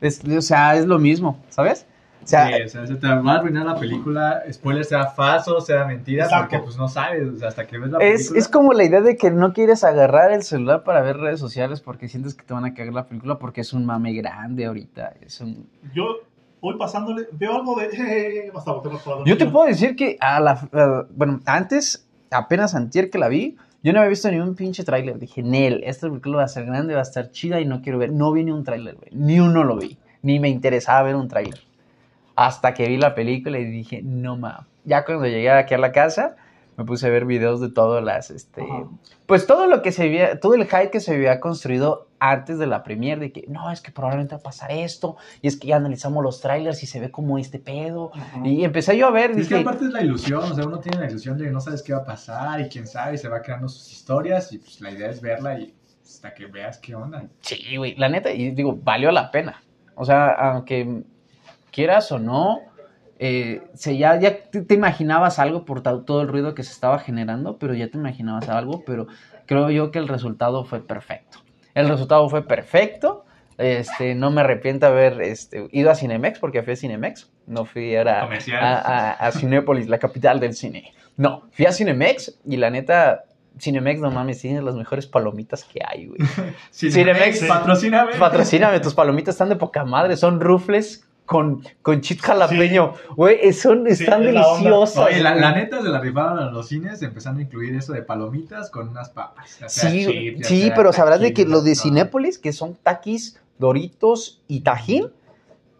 es, 0.00 0.22
o 0.24 0.40
sea, 0.42 0.76
es 0.76 0.86
lo 0.86 0.98
mismo, 0.98 1.38
¿sabes? 1.48 1.86
O 2.22 2.26
sea, 2.26 2.46
Sí, 2.46 2.62
o 2.62 2.68
sea, 2.68 2.86
se 2.86 2.94
te 2.96 3.06
va 3.08 3.32
a 3.32 3.38
arruinar 3.38 3.66
la 3.66 3.74
película, 3.76 4.42
spoiler 4.52 4.84
sea 4.84 5.06
falso, 5.06 5.60
sea 5.60 5.84
mentira, 5.86 6.24
Exacto. 6.24 6.48
porque 6.50 6.64
pues 6.64 6.76
no 6.76 6.88
sabes, 6.88 7.28
o 7.34 7.36
sea, 7.36 7.48
hasta 7.48 7.66
que 7.66 7.78
ves 7.78 7.90
la 7.90 7.98
Es, 7.98 8.14
película. 8.28 8.38
es 8.38 8.48
como 8.48 8.72
la 8.72 8.84
idea 8.84 9.00
de 9.00 9.16
que 9.16 9.30
no 9.30 9.52
quieres 9.52 9.84
agarrar 9.84 10.32
el 10.32 10.42
celular 10.42 10.84
para 10.84 11.00
ver 11.02 11.16
redes 11.16 11.40
sociales 11.40 11.80
porque 11.80 12.08
sientes 12.08 12.34
que 12.34 12.44
te 12.44 12.54
van 12.54 12.64
a 12.64 12.74
cagar 12.74 12.92
la 12.94 13.06
película 13.06 13.38
porque 13.38 13.60
es 13.62 13.72
un 13.72 13.84
mame 13.84 14.12
grande 14.12 14.66
ahorita. 14.66 15.14
Es 15.20 15.40
un... 15.40 15.68
Yo 15.94 16.04
voy 16.60 16.76
pasándole, 16.78 17.26
veo 17.32 17.56
algo 17.56 17.74
de. 17.80 17.86
eh, 18.46 18.50
basta. 18.54 18.72
Yo 19.26 19.36
te 19.36 19.46
puedo 19.46 19.66
decir 19.66 19.96
que 19.96 20.16
a 20.20 20.38
la... 20.40 20.52
a- 20.72 21.06
bueno, 21.14 21.40
antes, 21.46 22.06
apenas 22.30 22.74
antier 22.76 23.10
que 23.10 23.18
la 23.18 23.26
vi, 23.28 23.56
yo 23.82 23.92
no 23.92 23.98
había 23.98 24.10
visto 24.10 24.30
ni 24.30 24.38
un 24.38 24.54
pinche 24.54 24.84
tráiler. 24.84 25.18
Dije, 25.18 25.42
Nel, 25.42 25.82
esta 25.84 26.06
película 26.08 26.36
va 26.36 26.44
a 26.44 26.48
ser 26.48 26.66
grande, 26.66 26.94
va 26.94 27.00
a 27.00 27.02
estar 27.02 27.32
chida 27.32 27.60
y 27.60 27.64
no 27.66 27.82
quiero 27.82 27.98
ver. 27.98 28.12
No 28.12 28.30
vi 28.30 28.44
ni 28.44 28.52
un 28.52 28.62
tráiler, 28.62 28.94
güey. 28.94 29.08
Ni 29.12 29.40
uno 29.40 29.64
lo 29.64 29.76
vi. 29.76 29.98
Ni 30.22 30.38
me 30.38 30.48
interesaba 30.48 31.02
ver 31.02 31.16
un 31.16 31.26
tráiler. 31.26 31.58
Hasta 32.34 32.74
que 32.74 32.88
vi 32.88 32.96
la 32.96 33.14
película 33.14 33.58
y 33.58 33.64
dije, 33.64 34.00
no 34.02 34.36
ma. 34.36 34.66
Ya 34.84 35.04
cuando 35.04 35.26
llegué 35.26 35.50
aquí 35.50 35.74
a 35.74 35.78
la 35.78 35.92
casa, 35.92 36.36
me 36.76 36.84
puse 36.84 37.06
a 37.06 37.10
ver 37.10 37.24
videos 37.24 37.60
de 37.60 37.70
todas 37.70 38.02
las, 38.02 38.30
este... 38.30 38.62
Ajá. 38.62 38.88
Pues 39.26 39.46
todo 39.46 39.66
lo 39.66 39.82
que 39.82 39.92
se 39.92 40.04
había, 40.04 40.40
todo 40.40 40.54
el 40.54 40.64
hype 40.64 40.90
que 40.90 41.00
se 41.00 41.14
había 41.14 41.40
construido 41.40 42.08
antes 42.18 42.58
de 42.58 42.66
la 42.66 42.82
premiere, 42.82 43.20
de 43.20 43.32
que 43.32 43.44
no, 43.48 43.70
es 43.70 43.80
que 43.80 43.90
probablemente 43.90 44.34
va 44.34 44.40
a 44.40 44.42
pasar 44.42 44.70
esto, 44.70 45.16
y 45.40 45.48
es 45.48 45.56
que 45.56 45.68
ya 45.68 45.76
analizamos 45.76 46.22
los 46.22 46.40
trailers 46.40 46.82
y 46.82 46.86
se 46.86 47.00
ve 47.00 47.10
como 47.10 47.38
este 47.38 47.58
pedo. 47.58 48.10
Ajá. 48.14 48.40
Y 48.44 48.64
empecé 48.64 48.96
yo 48.96 49.06
a 49.06 49.10
ver, 49.10 49.30
Es 49.30 49.48
que 49.48 49.54
dije, 49.54 49.60
aparte 49.60 49.84
es 49.86 49.90
la 49.90 50.02
ilusión, 50.02 50.42
o 50.42 50.54
sea, 50.54 50.66
uno 50.66 50.78
tiene 50.80 50.98
la 50.98 51.08
ilusión 51.08 51.38
de 51.38 51.44
que 51.44 51.50
no 51.50 51.60
sabes 51.60 51.82
qué 51.82 51.92
va 51.92 52.00
a 52.00 52.04
pasar 52.04 52.60
y 52.60 52.68
quién 52.68 52.86
sabe, 52.86 53.14
y 53.14 53.18
se 53.18 53.28
va 53.28 53.42
creando 53.42 53.68
sus 53.68 53.90
historias 53.92 54.52
y 54.52 54.58
pues 54.58 54.80
la 54.80 54.90
idea 54.90 55.08
es 55.08 55.20
verla 55.20 55.58
y 55.58 55.74
hasta 56.04 56.34
que 56.34 56.46
veas 56.46 56.78
qué 56.78 56.94
onda. 56.94 57.24
sí, 57.40 57.76
güey, 57.76 57.96
la 57.96 58.08
neta, 58.08 58.30
y 58.32 58.50
digo, 58.50 58.78
valió 58.82 59.10
la 59.12 59.30
pena. 59.30 59.62
O 59.94 60.04
sea, 60.04 60.30
aunque 60.30 61.04
quieras 61.72 62.12
o 62.12 62.18
no, 62.18 62.60
eh, 63.18 63.62
se 63.74 63.96
ya, 63.96 64.18
ya 64.18 64.44
te, 64.50 64.62
te 64.62 64.74
imaginabas 64.74 65.38
algo 65.38 65.64
por 65.64 65.82
todo 65.82 66.22
el 66.22 66.28
ruido 66.28 66.54
que 66.54 66.62
se 66.62 66.72
estaba 66.72 66.98
generando, 66.98 67.58
pero 67.58 67.74
ya 67.74 67.88
te 67.88 67.98
imaginabas 67.98 68.48
algo, 68.48 68.84
pero 68.84 69.06
creo 69.46 69.70
yo 69.70 69.90
que 69.90 69.98
el 69.98 70.08
resultado 70.08 70.64
fue 70.64 70.84
perfecto. 70.84 71.38
El 71.74 71.88
resultado 71.88 72.28
fue 72.28 72.46
perfecto. 72.46 73.24
Este, 73.58 74.14
no 74.14 74.30
me 74.30 74.40
arrepiento 74.40 74.86
de 74.86 74.92
haber 74.92 75.22
este, 75.22 75.68
ido 75.70 75.90
a 75.90 75.94
Cinemex 75.94 76.38
porque 76.38 76.62
fui 76.62 76.72
a 76.72 76.76
Cinemex. 76.76 77.30
No 77.46 77.64
fui 77.64 77.94
era 77.94 78.22
a, 78.22 78.28
a, 78.60 79.10
a 79.12 79.32
Cinépolis, 79.32 79.88
la 79.88 79.98
capital 79.98 80.40
del 80.40 80.54
cine. 80.54 80.92
No, 81.16 81.48
fui 81.52 81.66
a 81.66 81.72
Cinemex 81.72 82.40
y 82.44 82.56
la 82.56 82.70
neta, 82.70 83.24
Cinemex, 83.58 84.00
no 84.00 84.10
mames, 84.10 84.40
tiene 84.40 84.62
las 84.62 84.74
mejores 84.74 85.06
palomitas 85.06 85.64
que 85.64 85.80
hay, 85.86 86.06
güey. 86.06 86.18
Cinemex, 86.72 86.94
Cinemex, 86.94 87.44
patrocíname. 87.44 88.12
Patrocíname, 88.16 88.80
tus 88.80 88.94
palomitas 88.94 89.34
están 89.34 89.48
de 89.48 89.56
poca 89.56 89.84
madre, 89.84 90.16
son 90.16 90.40
rufles 90.40 91.06
con, 91.26 91.62
con 91.82 92.00
chit 92.00 92.20
jalapeño. 92.20 92.94
Güey, 93.16 93.52
son, 93.52 93.84
Sí, 93.86 93.92
están 94.02 94.22
es 94.24 94.34
la 94.34 94.42
deliciosas. 94.42 95.06
Oye, 95.06 95.20
la, 95.22 95.34
la 95.34 95.52
neta 95.54 95.80
se 95.80 95.88
la 95.88 96.00
rifaron 96.00 96.38
a 96.38 96.50
los 96.50 96.68
cines 96.68 97.00
empezando 97.02 97.40
a 97.40 97.42
incluir 97.44 97.74
eso 97.74 97.92
de 97.92 98.02
palomitas 98.02 98.70
con 98.70 98.88
unas 98.88 99.10
papas. 99.10 99.58
ya 99.60 99.68
sea 99.68 99.90
Sí, 99.90 100.34
ya 100.38 100.44
sí, 100.48 100.62
sea 100.62 100.74
pero 100.74 100.92
sabrás 100.92 101.20
de 101.20 101.32
que 101.32 101.44
los 101.46 101.64
de. 101.64 101.74
Cinépolis, 101.74 102.38
que 102.38 102.52
son 102.52 102.74
taquis, 102.82 103.40
doritos 103.58 104.42
y 104.48 104.60
tajín, 104.60 105.10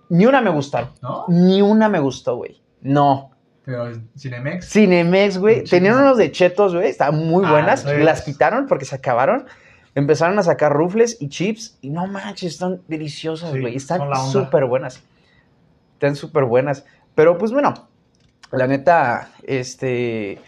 ni 0.09 0.27
una 0.27 0.41
me 0.41 0.51
gustaron. 0.51 0.91
¿No? 1.03 1.25
Ni 1.29 1.61
una 1.63 1.89
me 1.89 1.99
gustó, 2.01 2.37
güey. 2.37 2.61
No. 2.81 3.31
Pero 3.65 3.91
Cinemex. 4.19 4.69
Cinemex, 4.69 5.39
güey. 5.39 5.65
Tenían 5.65 5.95
unos 5.97 6.19
de 6.19 6.33
chetos, 6.33 6.75
güey. 6.75 6.89
Estaban 6.89 7.17
muy 7.29 7.45
Ah, 7.47 7.51
buenas. 7.53 7.85
Las 7.85 8.23
quitaron 8.23 8.67
porque 8.67 8.85
se 8.85 8.95
acabaron. 8.97 9.47
Empezaron 9.95 10.39
a 10.39 10.43
sacar 10.43 10.73
rufles 10.73 11.17
y 11.21 11.29
chips. 11.29 11.77
Y 11.81 11.91
no 11.91 12.07
manches, 12.07 12.55
están 12.55 12.81
deliciosas, 12.89 13.53
Sí, 13.53 13.61
güey. 13.61 13.77
están 13.77 14.09
la 14.11 14.17
súper 14.17 14.65
buenas. 14.65 15.01
Están 16.03 16.17
súper 16.17 16.47
buenas. 16.47 16.85
Pero 17.15 17.39
pues 17.39 17.53
bueno, 17.53 17.75
la 18.51 18.67
neta, 18.67 19.31
este. 19.45 20.41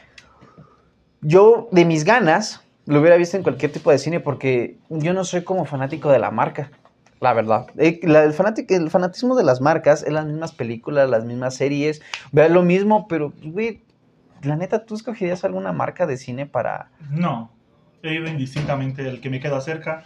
Yo, 1.20 1.68
de 1.70 1.84
mis 1.84 2.02
ganas, 2.02 2.64
lo 2.87 3.00
hubiera 3.00 3.16
visto 3.16 3.37
en 3.37 3.44
cualquier 3.44 3.70
tipo 3.70 3.92
de 3.92 3.99
cine 3.99 4.18
porque 4.18 4.78
yo 4.88 5.12
no 5.12 5.23
soy 5.23 5.44
como 5.44 5.64
fanático 5.64 6.11
de 6.11 6.18
la 6.18 6.32
marca. 6.32 6.73
La 7.20 7.32
verdad. 7.34 7.66
Eh, 7.78 8.00
el, 8.02 8.32
fanatismo 8.32 9.37
de 9.37 9.44
las 9.44 9.61
marcas 9.61 10.02
es 10.02 10.12
las 10.12 10.26
mismas 10.26 10.50
películas, 10.50 11.08
las 11.08 11.25
mismas 11.25 11.54
series. 11.54 12.02
Ve 12.32 12.49
lo 12.49 12.64
mismo, 12.64 13.06
pero, 13.06 13.32
güey, 13.44 13.84
la 14.42 14.56
neta, 14.56 14.84
¿tú 14.84 14.96
escogerías 14.96 15.44
alguna 15.44 15.73
marca 15.73 16.04
de 16.04 16.16
cine 16.16 16.46
para...? 16.46 16.90
No, 17.11 17.52
he 18.02 18.14
ido 18.14 18.26
indistintamente 18.26 19.08
el 19.08 19.20
que 19.20 19.30
me 19.30 19.38
queda 19.38 19.61
cerca, 19.61 20.04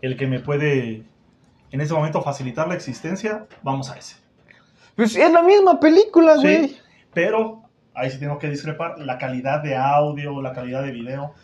el 0.00 0.16
que 0.16 0.28
me 0.28 0.38
puede 0.38 1.02
en 1.72 1.80
ese 1.80 1.92
momento 1.92 2.22
facilitar 2.22 2.68
la 2.68 2.76
existencia, 2.76 3.46
vamos 3.64 3.90
a 3.90 3.98
ese. 3.98 4.25
Pues 4.96 5.14
es 5.16 5.30
la 5.30 5.42
misma 5.42 5.78
película, 5.78 6.36
güey. 6.36 6.68
Sí, 6.68 6.78
pero 7.12 7.62
ahí 7.94 8.10
sí 8.10 8.18
tengo 8.18 8.38
que 8.38 8.48
discrepar. 8.48 8.98
La 8.98 9.18
calidad 9.18 9.62
de 9.62 9.76
audio, 9.76 10.40
la 10.42 10.52
calidad 10.52 10.82
de 10.82 10.90
video, 10.92 11.34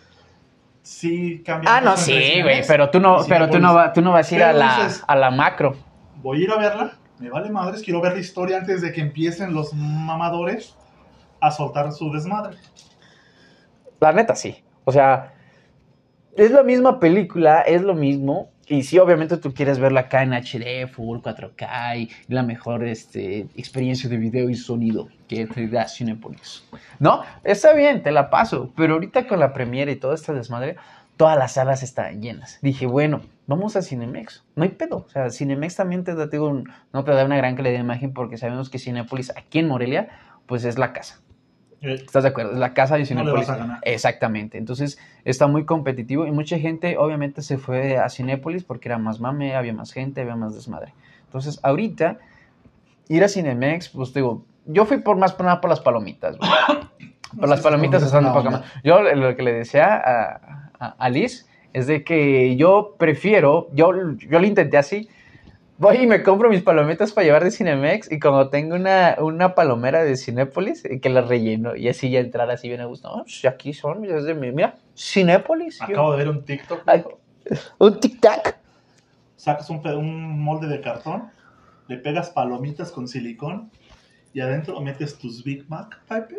sí 0.82 1.42
cambia. 1.44 1.76
Ah, 1.76 1.80
no, 1.80 1.96
sí, 1.96 2.42
güey, 2.42 2.62
pero 2.66 2.90
tú 2.90 2.98
no, 3.00 3.18
pero 3.28 3.48
tú 3.50 3.58
no, 3.58 3.74
va- 3.74 3.92
tú 3.92 4.00
no 4.00 4.12
vas 4.12 4.30
a 4.30 4.34
ir 4.34 4.42
a 4.42 4.52
la, 4.52 4.76
dices- 4.78 5.04
a 5.06 5.16
la 5.16 5.30
macro. 5.30 5.76
Voy 6.16 6.40
a 6.40 6.44
ir 6.44 6.50
a 6.50 6.56
verla, 6.56 6.92
me 7.18 7.28
vale 7.30 7.50
madres, 7.50 7.82
quiero 7.82 8.00
ver 8.00 8.14
la 8.14 8.20
historia 8.20 8.56
antes 8.58 8.80
de 8.80 8.92
que 8.92 9.00
empiecen 9.00 9.52
los 9.54 9.74
mamadores 9.74 10.76
a 11.40 11.50
soltar 11.50 11.92
su 11.92 12.10
desmadre. 12.12 12.56
La 14.00 14.12
neta, 14.12 14.34
sí. 14.34 14.62
O 14.84 14.92
sea, 14.92 15.34
es 16.36 16.50
la 16.50 16.62
misma 16.62 16.98
película, 17.00 17.60
es 17.60 17.82
lo 17.82 17.94
mismo. 17.94 18.50
Y 18.68 18.82
sí, 18.84 18.98
obviamente 18.98 19.36
tú 19.36 19.52
quieres 19.52 19.78
verla 19.78 20.00
acá 20.02 20.22
en 20.22 20.32
HD, 20.32 20.88
Full 20.88 21.18
4K 21.18 21.98
y 21.98 22.10
la 22.28 22.42
mejor 22.42 22.84
este, 22.84 23.46
experiencia 23.56 24.08
de 24.08 24.16
video 24.16 24.48
y 24.48 24.54
sonido 24.54 25.08
que 25.28 25.46
te 25.46 25.66
da 25.68 25.88
Cinepolis. 25.88 26.64
¿No? 26.98 27.22
Está 27.42 27.74
bien, 27.74 28.02
te 28.02 28.12
la 28.12 28.30
paso. 28.30 28.72
Pero 28.76 28.94
ahorita 28.94 29.26
con 29.26 29.40
la 29.40 29.52
premiere 29.52 29.92
y 29.92 29.96
todo 29.96 30.14
este 30.14 30.32
desmadre, 30.32 30.76
todas 31.16 31.36
las 31.36 31.52
salas 31.52 31.82
están 31.82 32.22
llenas. 32.22 32.58
Dije, 32.62 32.86
bueno, 32.86 33.22
vamos 33.46 33.76
a 33.76 33.82
Cinemex. 33.82 34.44
No 34.54 34.62
hay 34.62 34.70
pedo. 34.70 35.04
O 35.06 35.08
sea, 35.08 35.30
Cinemex 35.30 35.76
también 35.76 36.04
te 36.04 36.14
da, 36.14 36.26
digo, 36.26 36.62
no 36.92 37.04
te 37.04 37.12
da 37.12 37.24
una 37.24 37.36
gran 37.36 37.56
calidad 37.56 37.74
de 37.74 37.80
imagen 37.80 38.12
porque 38.12 38.38
sabemos 38.38 38.70
que 38.70 38.78
Cinepolis 38.78 39.30
aquí 39.36 39.58
en 39.58 39.68
Morelia, 39.68 40.08
pues 40.46 40.64
es 40.64 40.78
la 40.78 40.92
casa. 40.92 41.20
Eh, 41.82 41.94
¿Estás 41.94 42.22
de 42.22 42.28
acuerdo? 42.30 42.52
Es 42.52 42.58
la 42.58 42.74
casa 42.74 42.94
de 42.96 43.00
No 43.00 43.04
le 43.04 43.06
Cinépolis. 43.08 43.48
vas 43.48 43.50
a 43.50 43.56
ganar. 43.58 43.78
Exactamente. 43.82 44.56
Entonces 44.58 44.98
está 45.24 45.46
muy 45.46 45.64
competitivo 45.64 46.26
y 46.26 46.30
mucha 46.30 46.58
gente 46.58 46.96
obviamente 46.96 47.42
se 47.42 47.58
fue 47.58 47.98
a 47.98 48.08
Cinépolis 48.08 48.64
porque 48.64 48.88
era 48.88 48.98
más 48.98 49.20
mame, 49.20 49.54
había 49.54 49.72
más 49.74 49.92
gente, 49.92 50.20
había 50.20 50.36
más 50.36 50.54
desmadre. 50.54 50.94
Entonces 51.26 51.60
ahorita 51.62 52.18
ir 53.08 53.24
a 53.24 53.28
Cinemex, 53.28 53.88
pues 53.90 54.14
digo, 54.14 54.44
yo 54.66 54.84
fui 54.86 54.98
por 54.98 55.16
más 55.16 55.32
por 55.32 55.46
nada 55.46 55.60
por 55.60 55.70
las 55.70 55.80
palomitas. 55.80 56.38
güey. 56.38 56.50
Por 57.40 57.48
las 57.48 57.62
palomitas 57.62 58.02
están 58.02 58.24
no. 58.24 58.34
madre. 58.34 58.62
Yo 58.84 59.00
lo 59.00 59.34
que 59.34 59.42
le 59.42 59.54
decía 59.54 59.94
a, 59.94 60.68
a, 60.78 60.88
a 60.98 61.08
Liz 61.08 61.48
es 61.72 61.86
de 61.86 62.04
que 62.04 62.56
yo 62.56 62.94
prefiero, 62.98 63.68
yo, 63.72 63.90
yo 64.18 64.38
lo 64.38 64.46
intenté 64.46 64.76
así, 64.76 65.08
voy 65.78 65.96
y 65.96 66.06
me 66.06 66.22
compro 66.22 66.48
mis 66.48 66.62
palomitas 66.62 67.12
para 67.12 67.24
llevar 67.24 67.44
de 67.44 67.50
Cinemex 67.50 68.10
y 68.12 68.18
como 68.18 68.48
tengo 68.48 68.74
una, 68.76 69.16
una 69.20 69.54
palomera 69.54 70.04
de 70.04 70.16
Cinépolis, 70.16 70.84
eh, 70.84 71.00
que 71.00 71.08
la 71.08 71.22
relleno 71.22 71.74
y 71.76 71.88
así 71.88 72.10
ya 72.10 72.20
entrar 72.20 72.50
así 72.50 72.68
bien 72.68 72.80
a 72.80 72.84
gusto. 72.86 73.08
"Ah, 73.08 73.22
pues 73.24 73.44
aquí 73.44 73.72
son, 73.72 74.04
es 74.04 74.24
de 74.24 74.34
mi- 74.34 74.52
mira, 74.52 74.74
Cinépolis. 74.96 75.78
Yo- 75.80 75.84
Acabo 75.86 76.12
de 76.12 76.18
ver 76.18 76.28
un 76.28 76.44
TikTok. 76.44 76.82
Ay, 76.86 77.04
un 77.78 78.00
tic-tac. 78.00 78.56
Sacas 79.36 79.68
un, 79.70 79.84
un 79.86 80.40
molde 80.40 80.68
de 80.68 80.80
cartón, 80.80 81.24
le 81.88 81.96
pegas 81.96 82.30
palomitas 82.30 82.92
con 82.92 83.08
silicón 83.08 83.70
y 84.32 84.40
adentro 84.40 84.80
metes 84.80 85.18
tus 85.18 85.42
Big 85.42 85.68
Mac, 85.68 85.98
Pipe, 86.08 86.36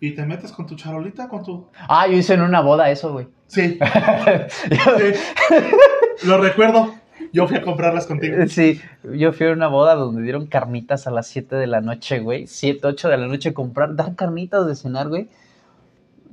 y 0.00 0.10
te 0.14 0.24
metes 0.26 0.50
con 0.52 0.66
tu 0.66 0.74
charolita, 0.76 1.28
con 1.28 1.44
tu... 1.44 1.68
Ah, 1.88 2.06
yo 2.08 2.14
hice 2.16 2.34
en 2.34 2.42
una 2.42 2.60
boda 2.60 2.90
eso, 2.90 3.12
güey. 3.12 3.28
Sí, 3.46 3.78
sí. 4.48 6.26
lo 6.26 6.38
recuerdo. 6.38 6.94
Yo 7.32 7.46
fui 7.46 7.56
a 7.56 7.62
comprarlas 7.62 8.06
contigo. 8.06 8.36
Sí, 8.48 8.80
yo 9.14 9.32
fui 9.32 9.46
a 9.46 9.52
una 9.52 9.68
boda 9.68 9.94
donde 9.94 10.22
dieron 10.22 10.46
carnitas 10.46 11.06
a 11.06 11.10
las 11.10 11.26
7 11.26 11.56
de 11.56 11.66
la 11.66 11.80
noche, 11.80 12.20
güey. 12.20 12.46
7, 12.46 12.86
8 12.86 13.08
de 13.08 13.16
la 13.18 13.26
noche 13.26 13.52
comprar, 13.52 13.94
dar 13.96 14.14
carnitas 14.14 14.66
de 14.66 14.74
cenar, 14.74 15.08
güey. 15.08 15.28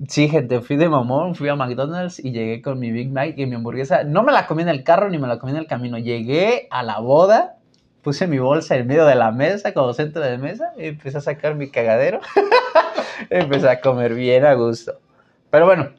Sí, 0.07 0.27
gente, 0.27 0.59
fui 0.59 0.75
de 0.75 0.89
mamón, 0.89 1.35
fui 1.35 1.47
a 1.47 1.55
McDonald's 1.55 2.19
y 2.19 2.31
llegué 2.31 2.61
con 2.61 2.79
mi 2.79 2.91
Big 2.91 3.09
Mac 3.11 3.33
y 3.37 3.45
mi 3.45 3.55
hamburguesa. 3.55 4.03
No 4.03 4.23
me 4.23 4.31
la 4.31 4.45
comí 4.45 4.61
en 4.61 4.69
el 4.69 4.83
carro 4.83 5.09
ni 5.09 5.17
me 5.17 5.27
la 5.27 5.39
comí 5.39 5.53
en 5.53 5.59
el 5.59 5.67
camino. 5.67 5.97
Llegué 5.97 6.67
a 6.69 6.83
la 6.83 6.99
boda, 6.99 7.55
puse 8.01 8.27
mi 8.27 8.37
bolsa 8.37 8.75
en 8.75 8.87
medio 8.87 9.05
de 9.05 9.15
la 9.15 9.31
mesa, 9.31 9.73
como 9.73 9.93
centro 9.93 10.21
de 10.21 10.37
mesa, 10.37 10.73
y 10.77 10.87
empecé 10.87 11.17
a 11.17 11.21
sacar 11.21 11.55
mi 11.55 11.69
cagadero. 11.69 12.19
empecé 13.29 13.69
a 13.69 13.79
comer 13.79 14.13
bien 14.13 14.45
a 14.45 14.53
gusto. 14.53 14.99
Pero 15.49 15.65
bueno, 15.65 15.89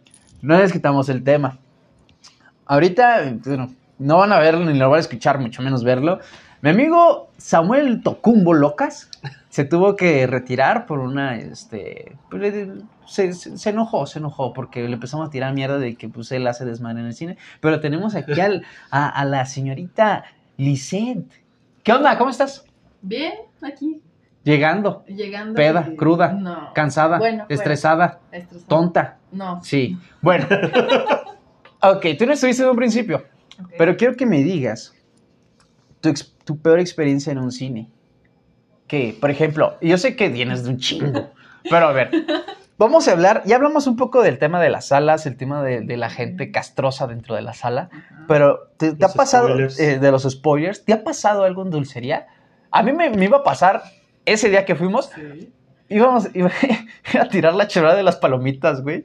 no 0.42 0.58
les 0.58 0.72
quitamos 0.72 1.08
el 1.08 1.24
tema. 1.24 1.58
Ahorita, 2.66 3.22
bueno, 3.46 3.72
no 3.98 4.18
van 4.18 4.32
a 4.32 4.38
verlo 4.38 4.64
ni 4.64 4.78
lo 4.78 4.90
van 4.90 4.98
a 4.98 5.00
escuchar, 5.00 5.38
mucho 5.38 5.62
menos 5.62 5.84
verlo. 5.84 6.20
Mi 6.62 6.70
amigo 6.70 7.30
Samuel 7.36 8.02
Tocumbo 8.02 8.54
Locas 8.54 9.10
se 9.50 9.64
tuvo 9.64 9.94
que 9.94 10.26
retirar 10.26 10.86
por 10.86 10.98
una, 11.00 11.36
este, 11.36 12.16
pues, 12.30 12.68
se, 13.06 13.32
se- 13.34 13.56
se 13.58 13.70
enojó, 13.70 14.06
se 14.06 14.18
enojó 14.18 14.52
porque 14.52 14.82
le 14.88 14.94
empezamos 14.94 15.28
a 15.28 15.30
tirar 15.30 15.52
mierda 15.54 15.78
de 15.78 15.94
que 15.96 16.08
pues 16.08 16.32
él 16.32 16.46
hace 16.46 16.64
desmadre 16.64 17.00
en 17.00 17.06
el 17.06 17.14
cine. 17.14 17.36
Pero 17.60 17.80
tenemos 17.80 18.14
aquí 18.14 18.40
al- 18.40 18.64
a, 18.90 19.08
a 19.08 19.24
la 19.24 19.44
señorita 19.46 20.24
Lisette. 20.56 21.30
¿Qué 21.82 21.92
onda? 21.92 22.16
¿Cómo 22.18 22.30
estás? 22.30 22.64
Bien, 23.02 23.34
aquí, 23.62 24.00
Llegando, 24.42 25.04
llegando. 25.06 25.54
Peda, 25.54 25.88
y- 25.92 25.96
cruda, 25.96 26.32
No. 26.32 26.72
cansada, 26.72 27.18
Bueno, 27.18 27.44
bueno. 27.44 27.46
estresada, 27.48 28.20
Estresada. 28.30 28.68
tonta. 28.68 29.18
No. 29.32 29.60
Sí, 29.62 29.98
bueno. 30.22 30.46
ok, 31.82 32.06
tú 32.18 32.26
no 32.26 32.32
estuviste 32.32 32.62
en 32.62 32.68
un 32.70 32.76
principio. 32.76 33.24
Ok. 33.62 33.72
Pero 33.78 33.96
quiero 33.96 34.16
que 34.16 34.26
me 34.26 34.42
digas 34.42 34.94
tu, 36.00 36.08
ex- 36.08 36.34
tu 36.44 36.58
peor 36.58 36.78
experiencia 36.80 37.32
en 37.32 37.38
un 37.38 37.52
cine. 37.52 37.90
Que, 38.86 39.16
por 39.20 39.30
ejemplo, 39.30 39.76
yo 39.80 39.98
sé 39.98 40.14
que 40.14 40.28
vienes 40.28 40.62
de 40.64 40.70
un 40.70 40.78
chingo, 40.78 41.30
pero 41.68 41.88
a 41.88 41.92
ver, 41.92 42.10
vamos 42.78 43.08
a 43.08 43.12
hablar, 43.12 43.42
ya 43.44 43.56
hablamos 43.56 43.88
un 43.88 43.96
poco 43.96 44.22
del 44.22 44.38
tema 44.38 44.60
de 44.62 44.70
las 44.70 44.86
salas, 44.88 45.26
el 45.26 45.36
tema 45.36 45.60
de, 45.64 45.80
de 45.80 45.96
la 45.96 46.08
gente 46.08 46.52
castrosa 46.52 47.08
dentro 47.08 47.34
de 47.34 47.42
la 47.42 47.52
sala, 47.52 47.88
Ajá. 47.92 48.24
pero 48.28 48.68
¿te, 48.76 48.92
te 48.94 49.04
ha 49.04 49.08
pasado, 49.08 49.48
eh, 49.58 49.98
de 49.98 50.10
los 50.12 50.22
spoilers, 50.22 50.84
¿te 50.84 50.92
ha 50.92 51.02
pasado 51.02 51.42
algo 51.42 51.62
en 51.64 51.70
dulcería? 51.70 52.28
A 52.70 52.84
mí 52.84 52.92
me, 52.92 53.10
me 53.10 53.24
iba 53.24 53.38
a 53.38 53.42
pasar 53.42 53.82
ese 54.24 54.50
día 54.50 54.64
que 54.64 54.76
fuimos, 54.76 55.10
Sí. 55.16 55.52
íbamos 55.88 56.28
iba 56.34 56.52
a 57.20 57.28
tirar 57.28 57.54
la 57.54 57.66
chorada 57.66 57.96
de 57.96 58.04
las 58.04 58.14
palomitas, 58.16 58.82
güey. 58.82 59.04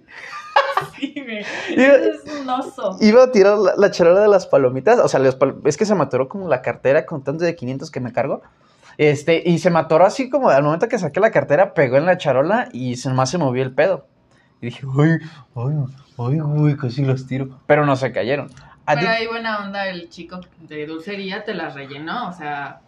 Sí, 1.00 1.14
güey. 1.16 1.40
Es 1.78 2.22
un 2.42 2.50
oso. 2.50 2.98
Iba 3.02 3.24
a 3.24 3.32
tirar 3.32 3.58
la, 3.58 3.74
la 3.78 3.92
charola 3.92 4.22
de 4.22 4.28
las 4.28 4.48
palomitas. 4.48 5.00
O 5.00 5.08
sea, 5.08 5.20
las 5.20 5.38
pal- 5.38 5.62
es 5.66 5.78
que 5.78 5.86
se 5.86 5.94
me 5.96 6.04
atoró 6.04 6.28
como 6.28 6.48
la 6.48 6.62
cartera 6.62 7.06
con 7.06 7.24
tanto 7.24 7.44
de 7.44 7.56
500 7.56 7.92
que 7.92 8.00
me 8.00 8.12
cargo. 8.12 8.42
Este, 8.98 9.42
y 9.48 9.60
se 9.60 9.70
me 9.70 9.80
atoró 9.80 10.06
así 10.06 10.30
como 10.30 10.50
al 10.50 10.64
momento 10.64 10.88
que 10.88 10.98
saqué 11.00 11.20
la 11.20 11.32
cartera, 11.32 11.74
pegó 11.74 11.98
en 11.98 12.06
la 12.06 12.18
charola 12.18 12.70
y 12.72 12.96
se, 12.98 13.10
más 13.12 13.30
se 13.30 13.38
movió 13.38 13.64
el 13.64 13.74
pedo. 13.74 14.06
Y 14.60 14.68
dije, 14.68 14.86
ay, 15.00 15.18
ay, 15.56 15.74
ay, 16.18 16.40
güey, 16.40 16.76
casi 16.78 17.04
los 17.04 17.26
tiro. 17.26 17.50
Pero 17.68 17.86
no 17.86 17.96
se 17.96 18.12
cayeron. 18.12 18.50
A 18.86 18.96
Pero 18.96 19.10
hay 19.10 19.28
buena 19.28 19.64
onda 19.66 19.88
el 19.88 20.10
chico 20.10 20.40
de 20.60 20.86
dulcería, 20.86 21.44
te 21.44 21.54
las 21.54 21.74
rellenó, 21.76 22.30
o 22.30 22.34
sea, 22.34 22.82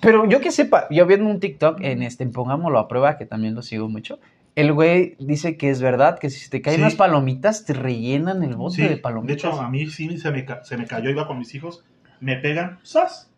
Pero 0.00 0.26
yo 0.26 0.40
que 0.40 0.50
sepa, 0.50 0.86
yo 0.90 1.06
viendo 1.06 1.28
un 1.30 1.40
TikTok 1.40 1.80
en 1.80 2.02
este, 2.02 2.26
Pongámoslo 2.26 2.78
a 2.78 2.88
prueba, 2.88 3.16
que 3.16 3.26
también 3.26 3.54
lo 3.54 3.62
sigo 3.62 3.88
mucho. 3.88 4.18
El 4.56 4.72
güey 4.72 5.16
dice 5.20 5.56
que 5.56 5.68
es 5.70 5.80
verdad, 5.82 6.18
que 6.18 6.30
si 6.30 6.48
te 6.50 6.62
caen 6.62 6.76
Sí. 6.76 6.82
unas 6.82 6.94
palomitas, 6.96 7.64
te 7.64 7.74
rellenan 7.74 8.42
el 8.42 8.56
bote 8.56 8.76
Sí, 8.76 8.82
de 8.82 8.88
de 8.88 8.96
palomitas. 8.96 9.36
hecho, 9.36 9.60
a 9.60 9.68
mí 9.68 9.86
sí 9.88 10.16
se 10.18 10.30
me, 10.32 10.44
se 10.62 10.76
me 10.78 10.86
cayó, 10.86 11.10
iba 11.10 11.26
con 11.28 11.38
mis 11.38 11.54
hijos, 11.54 11.84
me 12.20 12.36
pegan, 12.36 12.78
¡zas! 12.84 13.30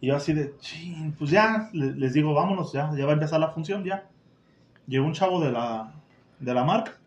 Y 0.00 0.08
yo 0.08 0.16
así 0.16 0.32
de, 0.32 0.54
chin, 0.58 1.14
pues 1.16 1.30
ya, 1.30 1.70
le- 1.72 1.92
les 1.94 2.12
digo, 2.14 2.34
vámonos, 2.34 2.72
ya, 2.72 2.90
ya 2.96 3.04
va 3.04 3.12
a 3.12 3.14
empezar 3.14 3.38
la 3.38 3.50
función, 3.50 3.84
ya. 3.84 4.08
Llegó 4.88 5.06
un 5.06 5.12
chavo 5.12 5.40
de 5.40 5.52
la, 5.52 5.92
de 6.40 6.52
la 6.52 6.64
marca, 6.64 6.98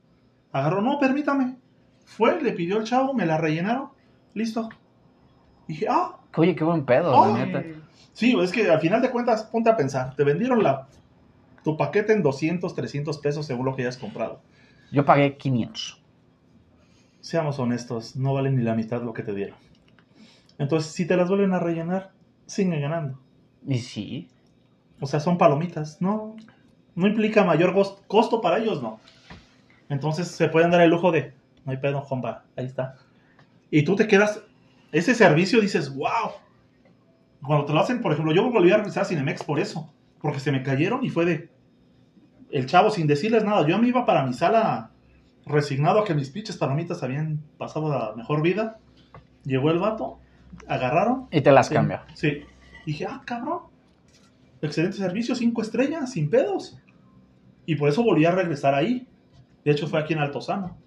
agarró, 0.54 0.82
no, 0.82 0.98
permítame. 1.00 1.58
Fue, 2.06 2.42
le 2.42 2.54
pidió 2.54 2.78
el 2.78 2.86
chavo, 2.86 3.14
me 3.14 3.26
la 3.26 3.38
rellenaron, 3.38 3.90
listo. 4.34 4.70
Dije, 5.68 5.88
ah, 5.90 6.18
Oye, 6.38 6.56
qué 6.56 6.64
buen 6.64 6.86
pedo, 6.86 7.12
Oh. 7.14 7.36
la 7.36 7.46
neta. 7.46 7.60
eh, 7.60 7.76
sí, 8.14 8.36
es 8.42 8.52
que 8.54 8.70
al 8.72 8.80
final 8.80 9.02
de 9.02 9.10
cuentas, 9.12 9.44
ponte 9.44 9.70
a 9.70 9.76
pensar, 9.76 10.16
te 10.16 10.24
vendieron 10.24 10.64
la, 10.64 10.88
tu 11.64 11.78
paquete 11.78 12.14
en 12.14 12.24
200, 12.24 12.74
300 12.74 13.18
pesos 13.20 13.46
según 13.46 13.66
lo 13.66 13.76
que 13.76 13.84
hayas 13.84 13.98
comprado. 13.98 14.42
Yo 14.92 15.06
pagué 15.06 15.38
500. 15.38 16.02
Seamos 17.22 17.58
honestos, 17.60 18.16
no 18.16 18.34
vale 18.34 18.52
ni 18.52 18.62
la 18.62 18.76
mitad 18.76 19.02
lo 19.02 19.14
que 19.14 19.24
te 19.24 19.34
dieron. 19.34 19.58
Entonces, 20.58 20.92
si 20.92 21.08
te 21.08 21.18
las 21.18 21.30
vuelven 21.30 21.54
a 21.54 21.60
rellenar, 21.60 22.12
siguen 22.46 22.82
ganando. 22.82 23.20
Y 23.66 23.80
sí. 23.80 24.30
O 25.00 25.08
sea, 25.08 25.20
son 25.20 25.38
palomitas, 25.38 26.02
no, 26.02 26.36
no 26.96 27.08
implica 27.08 27.44
mayor 27.44 27.74
costo 28.08 28.42
para 28.42 28.60
ellos, 28.60 28.82
no. 28.82 29.00
Entonces 29.90 30.28
se 30.28 30.48
pueden 30.48 30.72
dar 30.72 30.82
el 30.82 30.90
lujo 30.90 31.12
de, 31.12 31.34
no 31.66 31.72
hay 31.72 31.78
pedo, 31.78 32.04
compa, 32.04 32.46
ahí 32.56 32.66
está. 32.66 32.96
Y 33.70 33.84
tú 33.84 33.96
te 33.96 34.08
quedas, 34.08 34.42
ese 34.92 35.16
servicio 35.16 35.60
dices, 35.62 35.94
wow. 35.96 36.32
Cuando 37.46 37.66
te 37.66 37.74
lo 37.74 37.80
hacen, 37.80 38.02
por 38.02 38.14
ejemplo, 38.14 38.34
yo 38.34 38.50
volví 38.50 38.72
a 38.72 38.78
regresar 38.78 39.04
a 39.04 39.06
Cinemex 39.06 39.44
por 39.44 39.60
eso, 39.60 39.92
porque 40.22 40.40
se 40.40 40.52
me 40.52 40.64
cayeron 40.64 41.04
y 41.04 41.10
fue 41.10 41.26
de, 41.26 41.50
el 42.54 42.68
chavo 42.68 42.92
sin 42.92 43.08
decirles 43.08 43.44
nada, 43.44 43.68
yo 43.68 43.80
me 43.80 43.88
iba 43.88 44.06
para 44.06 44.24
mi 44.26 44.34
sala 44.34 44.92
resignado 45.46 46.00
a 46.00 46.06
que 46.06 46.14
mis 46.14 46.30
pinches 46.30 46.56
palomitas 46.56 47.02
habían 47.02 47.40
pasado 47.58 47.90
la 47.90 48.14
mejor 48.16 48.44
vida. 48.44 48.78
Llegó 49.44 49.72
el 49.72 49.80
vato, 49.80 50.20
agarraron 50.68 51.28
Y 51.32 51.42
te 51.42 51.52
las 51.52 51.68
Sí, 51.68 51.74
cambia. 51.74 52.06
Sí. 52.14 52.44
Dije, 52.86 53.08
ah, 53.10 53.24
cabrón. 53.26 53.62
Excelente 54.62 54.98
servicio, 54.98 55.34
cinco 55.34 55.64
estrellas, 55.64 56.12
sin 56.12 56.30
pedos. 56.30 56.78
Y 57.66 57.76
por 57.76 57.90
eso 57.90 58.04
volví 58.04 58.24
a 58.26 58.32
regresar 58.32 58.76
ahí. 58.76 59.08
De 59.66 59.72
hecho, 59.72 59.88
fue 59.88 60.00
aquí 60.00 60.14
en 60.14 60.20
Altozano. 60.20 60.78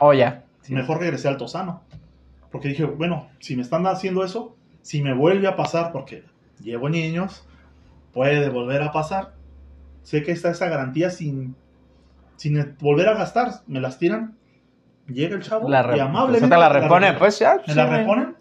Oh, 0.00 0.14
ya. 0.14 0.44
Mejor 0.70 0.98
regresé 0.98 1.28
a 1.28 1.32
Altozano. 1.32 1.82
Porque 2.50 2.68
dije, 2.68 2.84
bueno, 2.84 3.28
si 3.38 3.54
me 3.54 3.62
están 3.62 3.86
haciendo 3.86 4.24
eso, 4.24 4.56
Si 4.80 5.00
me 5.00 5.14
vuelve 5.14 5.46
a 5.46 5.54
pasar, 5.54 5.92
porque 5.92 6.24
llevo 6.60 6.88
niños, 6.88 7.46
puede 8.12 8.48
volver 8.48 8.82
a 8.82 8.90
pasar. 8.90 9.34
Sé 10.02 10.22
que 10.22 10.32
está 10.32 10.50
esa 10.50 10.68
garantía 10.68 11.10
sin, 11.10 11.54
sin 12.36 12.76
volver 12.80 13.08
a 13.08 13.14
gastar. 13.14 13.50
Me 13.66 13.80
las 13.80 13.98
tiran. 13.98 14.36
Llega 15.06 15.36
el 15.36 15.42
chavo 15.42 15.68
La 15.68 15.96
y 15.96 16.00
amablemente 16.00 16.54
te 16.54 16.60
la 16.60 16.68
me 16.70 16.80
reponen, 16.80 17.18
pues 17.18 17.38
ya. 17.38 17.60
Me 17.66 17.74
la 17.74 17.86
reponen 17.86 18.36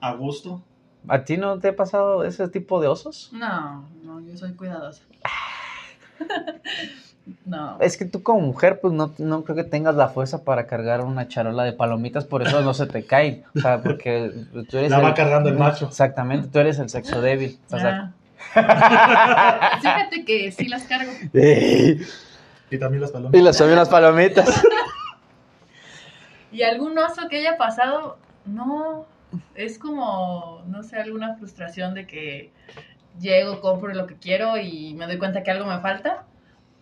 a 0.00 0.12
gusto. 0.14 0.62
¿A 1.08 1.24
ti 1.24 1.36
no 1.36 1.58
te 1.58 1.68
ha 1.68 1.76
pasado 1.76 2.24
ese 2.24 2.48
tipo 2.48 2.80
de 2.80 2.88
osos? 2.88 3.30
No, 3.32 3.88
no, 4.02 4.20
yo 4.20 4.36
soy 4.36 4.54
cuidadosa. 4.54 5.02
no. 7.44 7.78
Es 7.80 7.96
que 7.96 8.04
tú 8.04 8.22
como 8.22 8.40
mujer, 8.40 8.80
pues 8.80 8.92
no, 8.94 9.12
no 9.18 9.44
creo 9.44 9.56
que 9.56 9.64
tengas 9.64 9.94
la 9.94 10.08
fuerza 10.08 10.44
para 10.44 10.66
cargar 10.66 11.02
una 11.02 11.28
charola 11.28 11.64
de 11.64 11.72
palomitas, 11.72 12.24
por 12.24 12.42
eso 12.42 12.62
no 12.62 12.74
se 12.74 12.86
te 12.86 13.04
caen. 13.04 13.44
O 13.56 13.60
sea, 13.60 13.82
porque 13.82 14.32
tú 14.68 14.78
eres 14.78 14.90
La 14.90 14.98
el... 14.98 15.04
va 15.04 15.14
cargando 15.14 15.48
el 15.50 15.58
macho. 15.58 15.86
Exactamente, 15.86 16.48
tú 16.48 16.58
eres 16.58 16.78
el 16.78 16.88
sexo 16.88 17.20
débil. 17.20 17.58
O 17.70 17.78
sea, 17.78 17.96
Ah. 17.96 18.12
Fíjate 18.54 20.24
que 20.24 20.52
sí 20.52 20.68
las 20.68 20.84
cargo. 20.84 21.12
Y 22.70 22.78
también 22.78 23.00
las 23.02 23.10
y 23.10 23.12
palomitas. 23.12 23.42
las 23.42 23.56
son 23.56 23.70
unas 23.72 23.88
palomitas. 23.88 24.64
¿Y 26.52 26.62
algún 26.62 26.96
oso 26.98 27.28
que 27.28 27.38
haya 27.38 27.56
pasado? 27.56 28.18
No. 28.44 29.06
Es 29.56 29.78
como, 29.78 30.62
no 30.68 30.82
sé, 30.84 30.96
alguna 30.96 31.34
frustración 31.36 31.94
de 31.94 32.06
que 32.06 32.52
llego, 33.20 33.60
compro 33.60 33.92
lo 33.92 34.06
que 34.06 34.16
quiero 34.16 34.56
y 34.56 34.94
me 34.94 35.06
doy 35.06 35.18
cuenta 35.18 35.42
que 35.42 35.50
algo 35.50 35.66
me 35.66 35.80
falta. 35.80 36.24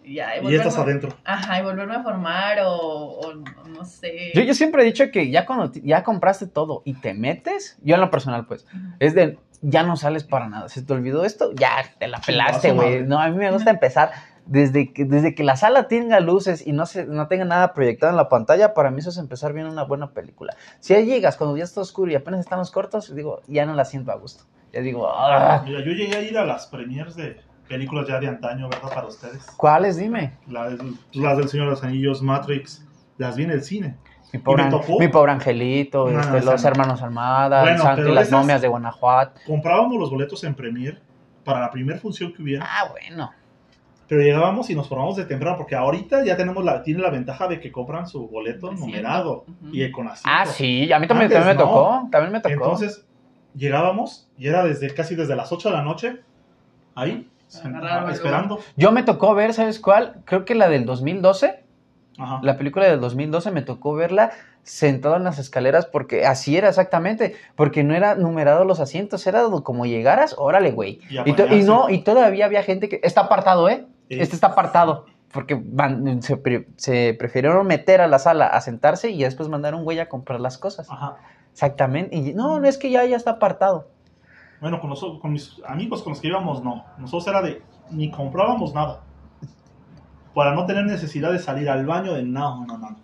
Y, 0.04 0.16
ya, 0.16 0.36
Y 0.42 0.54
estás 0.54 0.76
adentro. 0.76 1.16
Ajá, 1.24 1.60
y 1.60 1.62
volverme 1.62 1.94
a 1.94 2.02
formar 2.02 2.58
o, 2.60 2.76
o 2.76 3.34
no 3.68 3.84
sé. 3.84 4.32
Yo, 4.34 4.42
yo 4.42 4.52
siempre 4.52 4.82
he 4.82 4.86
dicho 4.86 5.10
que 5.10 5.30
ya 5.30 5.46
cuando 5.46 5.72
ya 5.82 6.02
compraste 6.02 6.46
todo 6.46 6.82
y 6.84 6.94
te 6.94 7.14
metes, 7.14 7.78
yo 7.82 7.94
en 7.94 8.00
lo 8.00 8.10
personal, 8.10 8.46
pues, 8.46 8.66
es 8.98 9.14
de 9.14 9.38
ya 9.62 9.82
no 9.84 9.96
sales 9.96 10.24
para 10.24 10.48
nada. 10.48 10.68
Se 10.68 10.82
te 10.82 10.92
olvidó 10.92 11.24
esto, 11.24 11.52
ya 11.54 11.70
te 11.98 12.08
la 12.08 12.20
pelaste, 12.20 12.72
güey. 12.72 13.04
No, 13.04 13.18
a 13.20 13.28
mí 13.28 13.36
me 13.36 13.50
gusta 13.50 13.70
empezar 13.70 14.10
desde 14.44 14.92
que, 14.92 15.04
desde 15.04 15.34
que 15.34 15.44
la 15.44 15.56
sala 15.56 15.86
tenga 15.88 16.18
luces 16.20 16.66
y 16.66 16.72
no, 16.72 16.84
se, 16.84 17.06
no 17.06 17.28
tenga 17.28 17.44
nada 17.44 17.72
proyectado 17.72 18.10
en 18.10 18.16
la 18.16 18.28
pantalla, 18.28 18.74
para 18.74 18.90
mí 18.90 18.98
eso 18.98 19.10
es 19.10 19.18
empezar 19.18 19.52
viendo 19.52 19.72
una 19.72 19.84
buena 19.84 20.10
película. 20.10 20.54
Si 20.80 20.92
ya 20.94 21.00
llegas 21.00 21.36
cuando 21.36 21.56
ya 21.56 21.64
está 21.64 21.80
oscuro 21.80 22.10
y 22.10 22.16
apenas 22.16 22.40
están 22.40 22.58
los 22.58 22.70
cortos, 22.70 23.14
digo, 23.14 23.40
ya 23.46 23.64
no 23.64 23.74
la 23.74 23.84
siento 23.84 24.10
a 24.10 24.16
gusto. 24.16 24.44
Ya 24.72 24.80
digo, 24.80 25.08
"Ah". 25.08 25.62
Mira, 25.64 25.80
yo 25.84 25.92
llegué 25.92 26.16
a 26.16 26.22
ir 26.22 26.36
a 26.38 26.44
las 26.44 26.66
premiers 26.66 27.14
de 27.14 27.40
películas 27.68 28.08
ya 28.08 28.18
de 28.18 28.28
antaño, 28.28 28.68
¿verdad? 28.68 28.88
Para 28.92 29.06
ustedes. 29.06 29.46
¿cuáles? 29.56 29.96
Dime. 29.96 30.38
Las, 30.48 30.72
las 31.12 31.36
del 31.38 31.48
Señor 31.48 31.66
de 31.66 31.70
los 31.72 31.84
Anillos, 31.84 32.20
Matrix, 32.22 32.84
las 33.18 33.36
vi 33.36 33.44
en 33.44 33.50
el 33.50 33.62
cine. 33.62 33.96
Mi 34.32 34.38
pobre, 34.38 34.64
mi 34.98 35.08
pobre 35.08 35.32
angelito, 35.32 36.08
No, 36.08 36.20
este, 36.20 36.40
los 36.42 36.62
no. 36.62 36.68
hermanos 36.68 37.02
Almada, 37.02 37.62
Bueno, 37.62 37.84
las 38.14 38.28
esas- 38.28 38.38
momias 38.40 38.62
de 38.62 38.68
Guanajuato. 38.68 39.40
Comprábamos 39.46 39.98
los 39.98 40.10
boletos 40.10 40.42
en 40.44 40.54
premier 40.54 41.00
para 41.44 41.60
la 41.60 41.70
primera 41.70 41.98
función 41.98 42.32
que 42.32 42.42
hubiera, 42.42 42.64
Ah, 42.66 42.88
bueno. 42.90 43.30
pero 44.08 44.22
llegábamos 44.22 44.70
y 44.70 44.74
nos 44.74 44.88
formamos 44.88 45.16
de 45.16 45.24
temprano, 45.26 45.56
porque 45.58 45.74
ahorita 45.74 46.24
ya 46.24 46.36
tenemos 46.36 46.64
la, 46.64 46.82
tiene 46.82 47.00
la 47.02 47.10
ventaja 47.10 47.46
de 47.48 47.60
que 47.60 47.70
compran 47.72 48.06
su 48.06 48.26
boleto 48.28 48.68
Asiento. 48.68 48.86
numerado 48.86 49.44
y 49.70 49.90
con 49.90 50.06
asiento. 50.08 50.30
Ah, 50.32 50.46
sí, 50.46 50.90
a 50.92 50.98
mí 50.98 51.06
también, 51.06 51.26
Antes 51.26 51.38
también 51.38 51.56
me 51.56 51.62
no. 51.62 51.68
tocó. 51.68 52.08
También 52.10 52.32
me 52.32 52.40
tocó. 52.40 52.52
Entonces, 52.54 53.04
llegábamos 53.54 54.30
y 54.38 54.48
era 54.48 54.64
desde 54.64 54.92
casi 54.94 55.14
desde 55.14 55.36
las 55.36 55.52
8 55.52 55.68
de 55.70 55.76
la 55.76 55.82
noche, 55.82 56.20
ahí, 56.94 57.28
esperando. 58.10 58.58
Yo 58.76 58.92
me 58.92 59.02
tocó 59.02 59.34
ver, 59.34 59.52
¿sabes 59.52 59.78
cuál? 59.80 60.22
Creo 60.24 60.44
que 60.44 60.54
la 60.54 60.68
del 60.68 60.86
2012, 60.86 61.62
Ajá. 62.18 62.40
la 62.42 62.56
película 62.58 62.86
del 62.86 63.00
2012 63.00 63.50
me 63.52 63.62
tocó 63.62 63.94
verla 63.94 64.32
sentado 64.62 65.16
en 65.16 65.24
las 65.24 65.38
escaleras 65.38 65.86
porque 65.86 66.26
así 66.26 66.56
era 66.56 66.68
exactamente, 66.68 67.34
porque 67.56 67.82
no 67.84 67.94
era 67.94 68.14
numerado 68.14 68.64
los 68.64 68.80
asientos, 68.80 69.26
era 69.26 69.42
como 69.64 69.86
llegaras, 69.86 70.34
órale, 70.38 70.70
güey. 70.72 71.00
Y 71.56 71.62
no, 71.66 71.88
y 71.90 72.04
todavía 72.04 72.44
había 72.44 72.62
gente 72.62 72.88
que 72.88 73.00
está 73.02 73.22
apartado, 73.22 73.68
¿eh? 73.68 73.86
Sí. 74.08 74.20
Este 74.20 74.34
está 74.34 74.48
apartado. 74.48 75.06
Porque 75.32 75.58
van- 75.64 76.22
se, 76.22 76.36
pre- 76.36 76.68
se 76.76 77.16
prefirieron 77.18 77.66
meter 77.66 78.02
a 78.02 78.06
la 78.06 78.18
sala 78.18 78.46
a 78.46 78.60
sentarse 78.60 79.08
y 79.10 79.22
después 79.22 79.48
mandar 79.48 79.74
un 79.74 79.82
güey 79.84 79.98
a 79.98 80.08
comprar 80.10 80.38
las 80.40 80.58
cosas. 80.58 80.86
Ajá. 80.90 81.16
Exactamente. 81.50 82.14
Y 82.14 82.34
no, 82.34 82.60
no 82.60 82.68
es 82.68 82.76
que 82.78 82.90
ya, 82.90 83.04
ya 83.06 83.16
está 83.16 83.32
apartado. 83.32 83.88
Bueno, 84.60 84.78
con, 84.80 84.90
nosotros, 84.90 85.20
con 85.20 85.32
mis 85.32 85.60
amigos 85.66 86.02
con 86.02 86.12
los 86.12 86.20
que 86.20 86.28
íbamos, 86.28 86.62
no. 86.62 86.84
Nosotros 86.98 87.26
era 87.28 87.40
de, 87.42 87.62
ni 87.90 88.10
comprábamos 88.10 88.74
nada. 88.74 89.00
Para 90.34 90.54
no 90.54 90.64
tener 90.66 90.84
necesidad 90.84 91.32
de 91.32 91.38
salir 91.38 91.68
al 91.68 91.84
baño 91.86 92.14
de 92.14 92.22
no, 92.22 92.64
no, 92.66 92.78
no. 92.78 92.96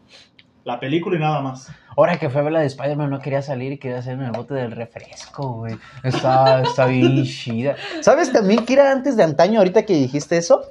La 0.64 0.78
película 0.80 1.16
y 1.16 1.20
nada 1.20 1.40
más. 1.40 1.70
Ahora 1.96 2.18
que 2.18 2.28
fue 2.30 2.40
a 2.40 2.44
ver 2.44 2.52
la 2.52 2.60
de 2.60 2.66
Spider-Man 2.66 3.10
no 3.10 3.18
quería 3.20 3.42
salir 3.42 3.72
y 3.72 3.78
quería 3.78 3.98
hacer 3.98 4.14
en 4.14 4.22
el 4.22 4.32
bote 4.32 4.54
del 4.54 4.70
refresco, 4.72 5.52
güey. 5.54 5.76
Está, 6.04 6.62
está 6.62 6.86
bien 6.86 7.22
chida. 7.24 7.76
¿Sabes 8.02 8.32
también 8.32 8.64
que 8.64 8.74
era 8.74 8.92
antes 8.92 9.16
de 9.16 9.22
antaño, 9.24 9.58
ahorita 9.58 9.84
que 9.84 9.94
dijiste 9.94 10.36
eso? 10.36 10.62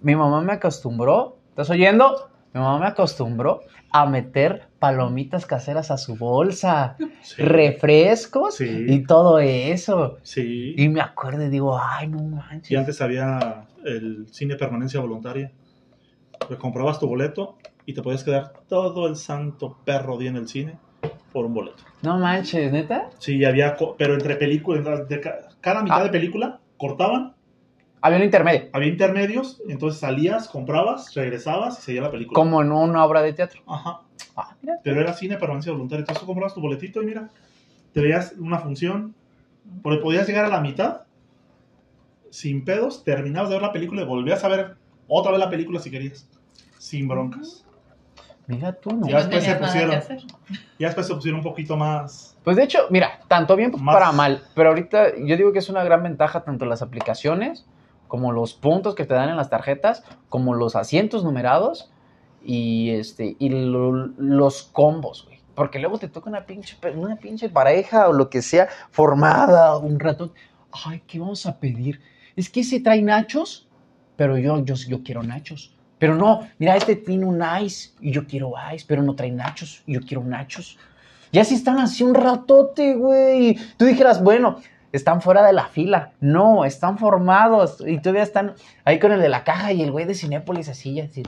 Mi 0.00 0.14
mamá 0.16 0.40
me 0.40 0.52
acostumbró, 0.52 1.38
¿estás 1.50 1.70
oyendo? 1.70 2.30
Mi 2.52 2.60
mamá 2.60 2.78
me 2.80 2.86
acostumbró 2.86 3.60
a 3.90 4.06
meter 4.06 4.68
palomitas 4.78 5.46
caseras 5.46 5.90
a 5.90 5.98
su 5.98 6.16
bolsa, 6.16 6.96
Sí. 7.22 7.42
refrescos 7.42 8.56
Sí. 8.56 8.84
y 8.88 9.04
todo 9.04 9.38
eso. 9.38 10.18
Sí. 10.22 10.74
Y 10.76 10.88
me 10.88 11.00
acuerdo 11.00 11.44
y 11.44 11.48
digo, 11.48 11.78
ay, 11.80 12.08
no 12.08 12.22
manches. 12.22 12.70
Y 12.70 12.76
antes 12.76 13.00
había 13.00 13.66
el 13.84 14.26
cine 14.30 14.56
permanencia 14.56 15.00
voluntaria. 15.00 15.50
Pues 16.46 16.58
comprabas 16.58 16.98
tu 16.98 17.06
boleto 17.06 17.56
y 17.86 17.94
te 17.94 18.02
podías 18.02 18.24
quedar 18.24 18.52
todo 18.68 19.06
el 19.08 19.16
santo 19.16 19.78
perro 19.84 20.16
día 20.18 20.30
en 20.30 20.36
el 20.36 20.48
cine 20.48 20.78
por 21.32 21.44
un 21.46 21.54
boleto. 21.54 21.82
No 22.02 22.18
manches, 22.18 22.72
¿neta? 22.72 23.10
Sí, 23.18 23.44
había, 23.44 23.76
co- 23.76 23.96
pero 23.98 24.14
entre 24.14 24.36
películas, 24.36 25.08
de 25.08 25.20
ca- 25.20 25.48
cada 25.60 25.82
mitad 25.82 26.00
Ah. 26.00 26.04
de 26.04 26.10
película 26.10 26.60
cortaban, 26.76 27.34
Había 28.00 28.18
un 28.18 28.24
intermedio, 28.24 28.68
había 28.72 28.88
intermedios, 28.90 29.60
entonces 29.68 29.98
salías, 29.98 30.46
comprabas, 30.48 31.12
regresabas 31.14 31.80
y 31.80 31.82
seguía 31.82 32.02
la 32.02 32.10
película. 32.12 32.36
como 32.36 32.62
en 32.62 32.70
una 32.70 33.04
obra 33.04 33.22
de 33.22 33.32
teatro. 33.32 33.60
Ajá. 33.66 34.02
Ah, 34.36 34.54
mira. 34.62 34.78
Pero 34.84 35.00
era 35.00 35.12
cine 35.14 35.36
permanencia 35.36 35.72
voluntaria. 35.72 36.02
Entonces 36.02 36.20
tú 36.20 36.26
comprabas 36.26 36.54
tu 36.54 36.60
boletito 36.60 37.02
y 37.02 37.06
mira, 37.06 37.28
te 37.92 38.00
veías 38.00 38.34
una 38.38 38.60
función, 38.60 39.16
porque 39.82 40.00
podías 40.00 40.28
llegar 40.28 40.44
a 40.44 40.48
la 40.48 40.60
mitad, 40.60 41.02
sin 42.30 42.64
pedos, 42.64 43.02
terminabas 43.02 43.48
de 43.50 43.56
ver 43.56 43.62
la 43.62 43.72
película 43.72 44.02
y 44.02 44.04
volvías 44.04 44.44
a 44.44 44.48
ver 44.48 44.76
otra 45.08 45.32
vez 45.32 45.40
la 45.40 45.50
película 45.50 45.80
si 45.80 45.90
querías, 45.90 46.28
sin 46.78 47.08
broncas. 47.08 47.64
Mira 48.46 48.72
tú, 48.72 48.90
no. 48.92 49.06
Ya 49.06 49.14
no 49.14 49.18
después 49.20 49.44
se 49.44 49.54
pusieron. 49.56 49.94
hacer. 49.96 50.18
Ya 50.78 50.86
después 50.86 51.06
se 51.06 51.14
pusieron 51.14 51.40
un 51.40 51.44
poquito 51.44 51.76
más... 51.76 52.34
Pues 52.44 52.56
de 52.56 52.62
hecho, 52.64 52.78
mira, 52.88 53.20
tanto 53.28 53.56
bien 53.56 53.72
Más- 53.78 53.94
para 53.94 54.10
mal, 54.12 54.42
pero 54.54 54.70
ahorita 54.70 55.16
yo 55.18 55.36
digo 55.36 55.52
que 55.52 55.58
es 55.58 55.68
una 55.68 55.84
gran 55.84 56.02
ventaja 56.02 56.44
tanto 56.44 56.64
las 56.64 56.80
aplicaciones 56.80 57.66
como 58.06 58.32
los 58.32 58.54
puntos 58.54 58.94
que 58.94 59.04
te 59.04 59.12
dan 59.12 59.28
en 59.28 59.36
las 59.36 59.50
tarjetas, 59.50 60.02
como 60.30 60.54
los 60.54 60.76
asientos 60.76 61.24
numerados 61.24 61.92
y 62.42 62.88
este 62.90 63.36
y 63.38 63.50
lo- 63.50 63.92
los 64.16 64.62
combos, 64.62 65.26
güey. 65.26 65.40
Porque 65.54 65.78
luego 65.78 65.98
te 65.98 66.08
toca 66.08 66.30
una 66.30 66.46
pinche 66.46 66.78
una 66.94 67.16
pinche 67.16 67.50
pareja 67.50 68.08
o 68.08 68.14
lo 68.14 68.30
que 68.30 68.40
sea 68.40 68.68
formada 68.90 69.76
un 69.76 70.00
ratón. 70.00 70.32
Ay, 70.86 71.02
¿qué 71.06 71.18
vamos 71.18 71.44
a 71.44 71.58
pedir? 71.60 72.00
Es 72.34 72.48
que 72.48 72.64
se 72.64 72.80
trae 72.80 73.02
nachos, 73.02 73.67
pero 74.18 74.36
yo 74.36 74.62
yo 74.64 74.74
yo 74.74 75.02
quiero 75.02 75.22
nachos. 75.22 75.72
Pero 75.98 76.14
no, 76.14 76.46
mira, 76.58 76.76
este 76.76 76.94
tiene 76.96 77.24
un 77.24 77.42
ice 77.62 77.90
y 78.00 78.10
yo 78.12 78.26
quiero 78.26 78.52
ice, 78.74 78.84
pero 78.86 79.02
no 79.02 79.14
trae 79.14 79.30
nachos 79.30 79.82
y 79.86 79.94
yo 79.94 80.00
quiero 80.02 80.22
nachos. 80.22 80.76
Ya 81.32 81.44
si 81.44 81.54
están 81.54 81.78
así 81.78 82.02
un 82.04 82.14
ratote, 82.14 82.94
güey. 82.94 83.56
Tú 83.76 83.84
dijeras, 83.84 84.22
bueno, 84.22 84.60
están 84.92 85.20
fuera 85.22 85.44
de 85.46 85.52
la 85.52 85.66
fila. 85.66 86.12
No, 86.20 86.64
están 86.64 86.98
formados. 86.98 87.82
Y 87.86 87.98
todavía 87.98 88.22
están 88.22 88.54
ahí 88.84 88.98
con 88.98 89.12
el 89.12 89.20
de 89.20 89.28
la 89.28 89.44
caja 89.44 89.72
y 89.72 89.82
el 89.82 89.90
güey 89.92 90.04
de 90.04 90.14
Cinépolis 90.14 90.68
así, 90.68 90.94
ya 90.94 91.04
así. 91.04 91.22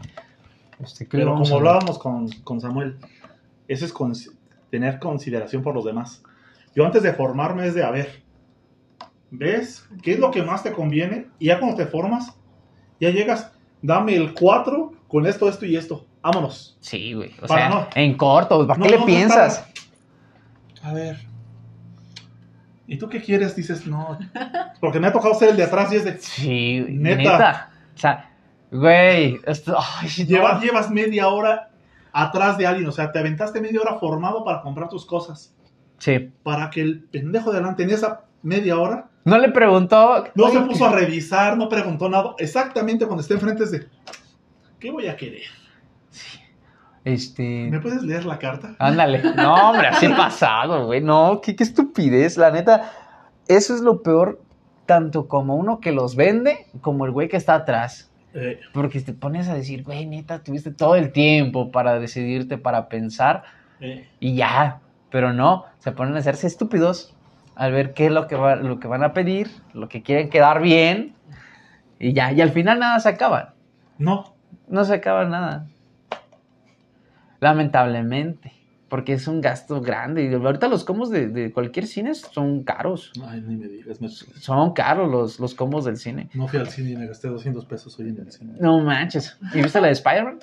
Este, 0.78 1.06
¿qué 1.06 1.16
le 1.18 1.24
Pero 1.24 1.36
como 1.36 1.56
hablábamos 1.56 1.98
con, 1.98 2.28
con 2.44 2.60
Samuel, 2.60 2.96
eso 3.68 3.84
es 3.84 3.92
con- 3.92 4.14
tener 4.70 4.98
consideración 4.98 5.62
por 5.62 5.74
los 5.74 5.84
demás. 5.84 6.22
Yo 6.74 6.86
antes 6.86 7.02
de 7.02 7.12
formarme 7.12 7.66
es 7.66 7.74
de, 7.74 7.82
a 7.84 7.90
ver, 7.90 8.22
¿ves 9.30 9.84
qué 10.02 10.12
es 10.12 10.18
lo 10.18 10.30
que 10.30 10.42
más 10.42 10.62
te 10.62 10.72
conviene? 10.72 11.26
Y 11.38 11.46
ya 11.46 11.58
cuando 11.58 11.76
te 11.76 11.86
formas, 11.86 12.34
ya 13.00 13.10
llegas, 13.10 13.50
dame 13.82 14.14
el 14.14 14.34
4 14.34 14.92
con 15.08 15.26
esto, 15.26 15.48
esto 15.48 15.66
y 15.66 15.76
esto. 15.76 16.06
Vámonos. 16.22 16.76
Sí, 16.80 17.14
güey. 17.14 17.32
O 17.42 17.46
Para 17.46 17.68
sea, 17.68 17.68
no. 17.70 17.88
en 17.94 18.16
corto, 18.16 18.66
¿para 18.66 18.78
No, 18.78 18.84
qué 18.84 18.90
le 18.92 18.98
no, 18.98 19.06
piensas? 19.06 19.64
A 20.82 20.92
ver. 20.92 21.18
¿Y 22.86 22.98
tú 22.98 23.08
qué 23.08 23.20
quieres? 23.22 23.54
Dices, 23.56 23.86
no. 23.86 24.18
Porque 24.80 24.98
me 25.00 25.06
ha 25.06 25.12
tocado 25.12 25.34
ser 25.34 25.50
el 25.50 25.56
de 25.56 25.64
atrás 25.64 25.92
y 25.92 25.96
es 25.96 26.04
de. 26.04 26.18
Sí, 26.18 26.80
güey, 26.80 26.96
Neta. 26.96 27.16
neta. 27.16 27.70
O 27.94 27.98
sea, 27.98 28.30
güey, 28.70 29.40
esto, 29.46 29.76
ay, 29.78 30.08
no. 30.18 30.24
Llevas, 30.26 30.62
llevas 30.62 30.90
media 30.90 31.28
hora 31.28 31.70
atrás 32.12 32.58
de 32.58 32.66
alguien. 32.66 32.88
O 32.88 32.92
sea, 32.92 33.12
te 33.12 33.18
aventaste 33.18 33.60
media 33.60 33.80
hora 33.80 33.98
formado 33.98 34.44
para 34.44 34.60
comprar 34.62 34.88
tus 34.88 35.06
cosas. 35.06 35.54
Sí. 35.98 36.30
Para 36.42 36.70
que 36.70 36.80
el 36.80 37.04
pendejo 37.04 37.50
de 37.52 37.58
adelante 37.58 37.82
en 37.84 37.90
esa 37.90 38.22
media 38.42 38.78
hora 38.78 39.09
No 39.24 39.38
le 39.38 39.50
preguntó. 39.50 40.24
no 40.34 40.48
se 40.48 40.60
puso 40.60 40.86
a 40.86 40.92
revisar, 40.92 41.56
no 41.56 41.68
preguntó 41.68 42.08
nada. 42.08 42.34
Exactamente 42.38 43.06
cuando 43.06 43.22
esté 43.22 43.34
enfrente 43.34 43.64
es 43.64 43.70
de. 43.70 43.86
¿Qué 44.78 44.90
voy 44.90 45.08
a 45.08 45.16
querer? 45.16 45.42
Este. 47.04 47.68
¿Me 47.70 47.80
puedes 47.80 48.02
leer 48.02 48.24
la 48.24 48.38
carta? 48.38 48.76
Ándale. 48.78 49.22
No, 49.36 49.70
hombre, 49.70 49.88
así 49.88 50.08
pasado, 50.08 50.86
güey. 50.86 51.00
No, 51.00 51.40
qué, 51.42 51.54
qué 51.56 51.64
estupidez. 51.64 52.36
La 52.36 52.50
neta, 52.50 52.92
eso 53.48 53.74
es 53.74 53.80
lo 53.80 54.02
peor, 54.02 54.40
tanto 54.86 55.28
como 55.28 55.56
uno 55.56 55.80
que 55.80 55.92
los 55.92 56.16
vende, 56.16 56.66
como 56.80 57.04
el 57.04 57.10
güey 57.10 57.28
que 57.28 57.36
está 57.36 57.54
atrás. 57.54 58.10
Eh, 58.32 58.60
Porque 58.72 59.00
te 59.00 59.12
pones 59.12 59.48
a 59.48 59.54
decir, 59.54 59.82
güey, 59.82 60.06
neta, 60.06 60.42
tuviste 60.42 60.70
todo 60.70 60.94
el 60.94 61.10
tiempo 61.10 61.70
para 61.70 61.98
decidirte, 61.98 62.58
para 62.58 62.88
pensar, 62.88 63.42
eh, 63.80 64.08
y 64.20 64.36
ya. 64.36 64.80
Pero 65.10 65.32
no, 65.32 65.64
se 65.78 65.90
ponen 65.92 66.14
a 66.14 66.20
hacerse 66.20 66.46
estúpidos 66.46 67.16
al 67.60 67.72
ver 67.72 67.92
qué 67.92 68.06
es 68.06 68.12
lo 68.12 68.26
que, 68.26 68.36
va- 68.36 68.56
lo 68.56 68.80
que 68.80 68.88
van 68.88 69.02
a 69.04 69.12
pedir, 69.12 69.50
lo 69.74 69.86
que 69.88 70.02
quieren 70.02 70.30
quedar 70.30 70.62
bien, 70.62 71.14
y 71.98 72.14
ya. 72.14 72.32
Y 72.32 72.40
al 72.40 72.50
final 72.52 72.78
nada 72.78 72.98
se 73.00 73.10
acaba. 73.10 73.52
no, 73.98 74.34
No 74.66 74.84
se 74.86 74.94
acaba 74.94 75.26
nada. 75.26 75.66
Lamentablemente. 77.40 78.52
Porque 78.88 79.12
es 79.12 79.28
un 79.28 79.40
gasto 79.40 79.80
grande. 79.80 80.24
Y 80.24 80.34
ahorita 80.34 80.66
los 80.68 80.84
combos 80.84 81.10
de, 81.10 81.28
de 81.28 81.52
cualquier 81.52 81.86
cine 81.86 82.14
son 82.14 82.64
caros. 82.64 83.12
ay, 83.24 83.40
ni 83.46 83.56
me 83.56 83.68
digas. 83.68 84.00
me- 84.00 84.08
Son 84.08 84.72
caros 84.72 85.08
los, 85.10 85.38
los 85.38 85.54
combos 85.54 85.84
del 85.84 85.96
cine. 85.96 86.28
no 86.34 86.48
fui 86.48 86.58
al 86.58 86.68
cine 86.68 86.90
y 86.92 86.96
me 86.96 87.06
gasté 87.06 87.28
200 87.28 87.66
pesos 87.66 87.96
hoy 88.00 88.08
en 88.08 88.18
el 88.18 88.32
cine. 88.32 88.54
No 88.58 88.80
manches. 88.80 89.36
¿Y 89.54 89.62
viste 89.62 89.80
la 89.80 89.88
de 89.88 89.92
Spider-Man? 89.92 90.38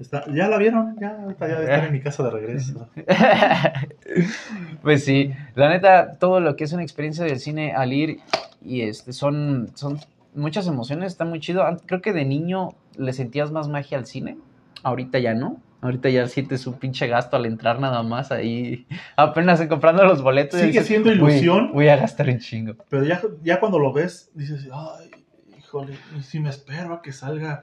Está- 0.00 0.24
¿Ya 0.32 0.48
la 0.48 0.58
vieron? 0.58 0.96
Ya, 1.00 1.16
ahorita 1.22 1.48
ya 1.48 1.60
estar 1.60 1.84
en 1.84 1.92
mi 1.92 2.00
casa 2.00 2.22
de 2.24 2.30
regreso. 2.30 2.88
pues 4.82 5.04
sí, 5.04 5.32
la 5.54 5.68
neta, 5.68 6.18
todo 6.18 6.40
lo 6.40 6.56
que 6.56 6.64
es 6.64 6.72
una 6.72 6.82
experiencia 6.82 7.24
del 7.24 7.38
cine 7.38 7.72
al 7.72 7.92
ir 7.92 8.20
y 8.64 8.82
este 8.82 9.12
son, 9.12 9.70
son 9.74 9.98
muchas 10.34 10.66
emociones, 10.66 11.12
está 11.12 11.24
muy 11.24 11.40
chido. 11.40 11.64
Creo 11.86 12.00
que 12.00 12.12
de 12.12 12.24
niño 12.24 12.70
le 12.96 13.12
sentías 13.12 13.50
más 13.50 13.68
magia 13.68 13.98
al 13.98 14.06
cine, 14.06 14.38
ahorita 14.82 15.18
ya 15.18 15.34
no. 15.34 15.60
Ahorita 15.80 16.08
ya 16.10 16.28
sientes 16.28 16.64
un 16.68 16.74
pinche 16.74 17.08
gasto 17.08 17.34
al 17.36 17.44
entrar 17.44 17.80
nada 17.80 18.04
más 18.04 18.30
ahí, 18.30 18.86
apenas 19.16 19.60
en 19.60 19.66
comprando 19.66 20.04
los 20.04 20.22
boletos. 20.22 20.60
Sigue 20.60 20.70
dices, 20.70 20.86
siendo 20.86 21.08
"Güey, 21.08 21.16
ilusión". 21.38 21.72
Voy 21.72 21.88
a 21.88 21.96
gastar 21.96 22.28
un 22.28 22.38
chingo. 22.38 22.74
Pero 22.88 23.02
ya, 23.02 23.20
ya 23.42 23.58
cuando 23.58 23.80
lo 23.80 23.92
ves, 23.92 24.30
dices, 24.32 24.68
ay, 24.72 25.10
híjole, 25.58 25.94
y 26.16 26.22
si 26.22 26.38
me 26.38 26.50
espero 26.50 26.94
a 26.94 27.02
que 27.02 27.10
salga 27.10 27.62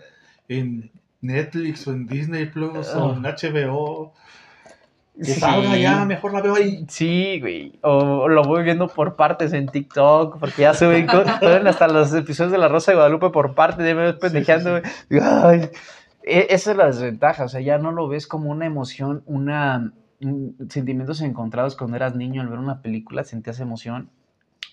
en 0.49 0.91
Netflix 1.21 1.88
o 1.88 1.91
en 1.91 2.08
Disney 2.08 2.45
Plus 2.45 2.88
o 2.95 3.13
en 3.13 3.23
HBO, 3.23 4.13
que 5.17 5.25
Sí. 5.25 5.39
salga 5.39 5.75
ya, 5.77 6.05
mejor 6.05 6.34
la 6.34 6.41
veo 6.41 6.55
ahí. 6.55 6.86
Sí, 6.88 7.39
güey. 7.41 7.77
O 7.82 8.29
lo 8.29 8.43
voy 8.43 8.63
viendo 8.63 8.88
por 8.88 9.15
partes 9.17 9.51
en 9.51 9.67
TikTok, 9.67 10.39
porque 10.39 10.62
ya 10.62 10.73
suben, 10.73 11.08
hasta 11.67 11.88
los 11.89 12.13
episodios 12.13 12.51
de 12.53 12.58
La 12.58 12.69
Rosa 12.69 12.91
de 12.91 12.95
Guadalupe 12.95 13.29
por 13.29 13.53
partes, 13.53 13.86
ya 13.86 13.95
me 13.95 14.03
ves 14.03 14.15
pendejeando, 14.15 14.71
güey. 14.71 14.84
Digo, 15.10 15.25
ay, 15.25 15.69
e- 16.23 16.47
esa 16.51 16.71
es 16.71 16.77
la 16.77 16.86
desventaja, 16.88 17.43
o 17.43 17.49
sea, 17.49 17.60
ya 17.60 17.77
no 17.77 17.91
lo 17.91 18.08
ves 18.08 18.27
como 18.27 18.49
una 18.49 18.65
emoción, 18.65 19.23
una 19.25 19.91
sentimientos 20.69 21.21
encontrados 21.21 21.75
cuando 21.77 21.95
eras 21.95 22.15
niño 22.15 22.41
al 22.41 22.49
ver 22.49 22.60
una 22.60 22.82
película, 22.82 23.23
sentías 23.23 23.60
emoción. 23.62 24.10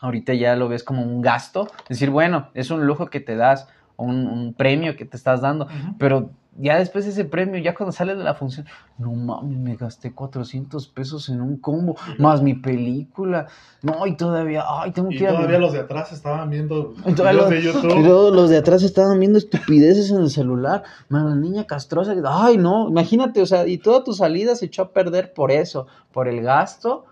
Ahorita 0.01 0.35
ya 0.35 0.57
lo 0.57 0.69
ves 0.69 0.83
como 0.85 1.03
un 1.03 1.23
gasto, 1.23 1.69
decir, 1.89 2.11
bueno, 2.11 2.51
es 2.55 2.71
un 2.71 2.85
lujo 2.87 3.07
que 3.07 3.21
te 3.21 3.35
das, 3.37 3.69
un, 3.97 4.27
un 4.27 4.55
premio 4.55 4.97
que 4.97 5.05
te 5.05 5.17
estás 5.17 5.41
dando, 5.41 5.67
pero 5.99 6.31
ya 6.59 6.79
después 6.79 7.05
de 7.05 7.11
ese 7.11 7.27
premio, 7.27 7.61
ya 7.61 7.75
cuando 7.75 7.93
sales 7.93 8.17
de 8.17 8.25
la 8.25 8.33
función, 8.33 8.65
no 8.97 9.13
mames, 9.13 9.59
me 9.59 9.77
gasté 9.77 10.13
400 10.15 10.89
pesos 10.89 11.29
en 11.29 11.43
un 11.43 11.59
combo, 11.59 11.97
más 12.19 12.41
mi 12.41 12.55
película. 12.55 13.47
No, 13.83 14.07
y 14.07 14.17
todavía, 14.17 14.65
ay, 14.67 14.91
tengo 14.93 15.11
Y 15.13 15.17
que 15.19 15.25
ir 15.25 15.29
a 15.29 15.33
todavía 15.33 15.53
ver- 15.53 15.61
los 15.61 15.73
de 15.75 15.81
atrás 15.81 16.13
estaban 16.13 16.49
viendo 16.49 16.95
videos 17.05 17.35
los, 17.35 17.51
de 17.51 17.63
YouTube. 17.63 18.35
los 18.35 18.49
de 18.49 18.57
atrás 18.57 18.83
estaban 18.83 19.19
viendo 19.21 19.37
estupideces 19.39 20.11
en 20.11 20.19
el 20.23 20.31
celular. 20.31 20.83
Man, 21.11 21.29
la 21.29 21.37
niña 21.37 21.65
castrosa. 21.65 22.15
Ay, 22.27 22.57
no, 22.57 22.89
imagínate, 22.89 23.43
o 23.43 23.47
sea, 23.47 23.67
y 23.67 23.77
toda 23.77 24.03
tu 24.03 24.15
salida 24.15 24.55
se 24.57 24.65
echó 24.67 24.83
a 24.83 24.93
perder 24.93 25.35
por 25.35 25.51
eso, 25.51 25.87
por 26.11 26.27
el 26.27 26.41
gasto. 26.41 27.05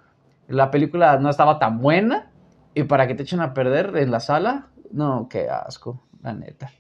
La 0.49 0.71
película 0.71 1.19
no 1.19 1.29
estaba 1.29 1.59
tan 1.59 1.81
buena. 1.81 2.31
Y 2.75 2.85
para 2.85 3.07
que 3.07 3.15
te 3.15 3.25
echen 3.25 3.41
a 3.41 3.53
perder 3.53 3.95
en 3.99 4.11
la 4.11 4.21
sala, 4.21 4.69
no, 4.91 5.29
qué 5.31 5.49
asco, 5.51 6.01
la 6.25 6.33
neta. 6.35 6.73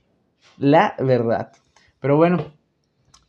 La 0.59 0.94
verdad. 0.98 1.52
Pero 2.00 2.16
bueno, 2.16 2.52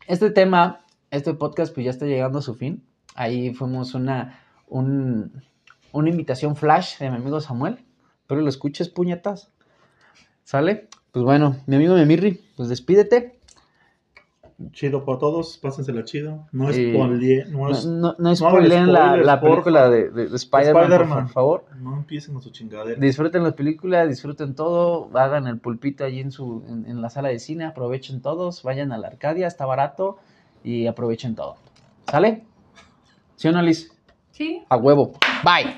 este 0.08 0.32
tema, 0.32 0.86
este 1.12 1.34
podcast, 1.36 1.74
pues 1.74 1.86
ya 1.86 1.92
está 1.92 2.06
llegando 2.06 2.40
a 2.40 2.42
su 2.42 2.56
fin. 2.56 2.84
Ahí 3.14 3.54
fuimos 3.54 3.94
una, 3.94 4.40
un- 4.68 5.44
una 5.92 6.10
invitación 6.10 6.56
flash 6.56 6.98
de 6.98 7.10
mi 7.12 7.18
amigo 7.18 7.40
Samuel. 7.42 7.86
Pero 8.28 8.42
lo 8.42 8.50
escuches, 8.50 8.90
puñetas. 8.90 9.52
¿Sale? 10.44 10.90
Pues 11.12 11.24
bueno, 11.24 11.58
mi 11.68 11.76
amigo 11.76 11.96
Memirri, 11.96 12.42
pues 12.58 12.70
despídete. 12.70 13.35
Chido 14.72 15.04
por 15.04 15.20
todos, 15.20 15.58
pásensela 15.58 16.06
chido. 16.06 16.48
No 16.54 16.70
es 16.70 16.78
Eh, 16.78 16.94
no 16.94 17.08
No, 17.68 17.72
es- 17.72 17.86
no, 17.86 18.16
no 18.18 18.30
hagan 18.30 18.36
spoileen 18.38 18.94
la, 18.94 19.18
la 19.18 19.42
película 19.42 19.90
de, 19.90 20.10
de- 20.12 20.28
de 20.30 20.36
Spider-Man, 20.38 21.08
por- 21.26 21.28
favor. 21.30 21.66
no 21.78 21.98
empiecen 21.98 22.34
con 22.36 22.42
su 22.42 22.52
chingadera. 22.52 22.98
Disfruten 23.00 23.44
la 23.44 23.52
película, 23.52 24.06
disfruten 24.08 24.56
todo, 24.56 25.10
hagan 25.14 25.48
el 25.48 25.60
pulpito 25.60 26.06
allí 26.06 26.22
en, 26.22 26.32
su, 26.32 26.64
en, 26.70 26.86
en 26.90 27.02
la 27.02 27.10
sala 27.10 27.28
de 27.30 27.40
cine, 27.40 27.66
aprovechen 27.66 28.22
todos, 28.22 28.64
vayan 28.64 28.94
a 28.94 28.98
la 28.98 29.08
Arcadia, 29.10 29.46
está 29.48 29.66
barato 29.66 30.18
y 30.64 30.88
aprovechen 30.88 31.36
todo. 31.36 31.58
¿Sale? 32.10 32.44
¿Sí 33.36 33.50
o 33.50 33.52
no, 33.52 33.62
Liz? 33.62 33.92
Sí. 34.32 34.64
A 34.70 34.78
huevo. 34.78 35.14
Bye. 35.44 35.76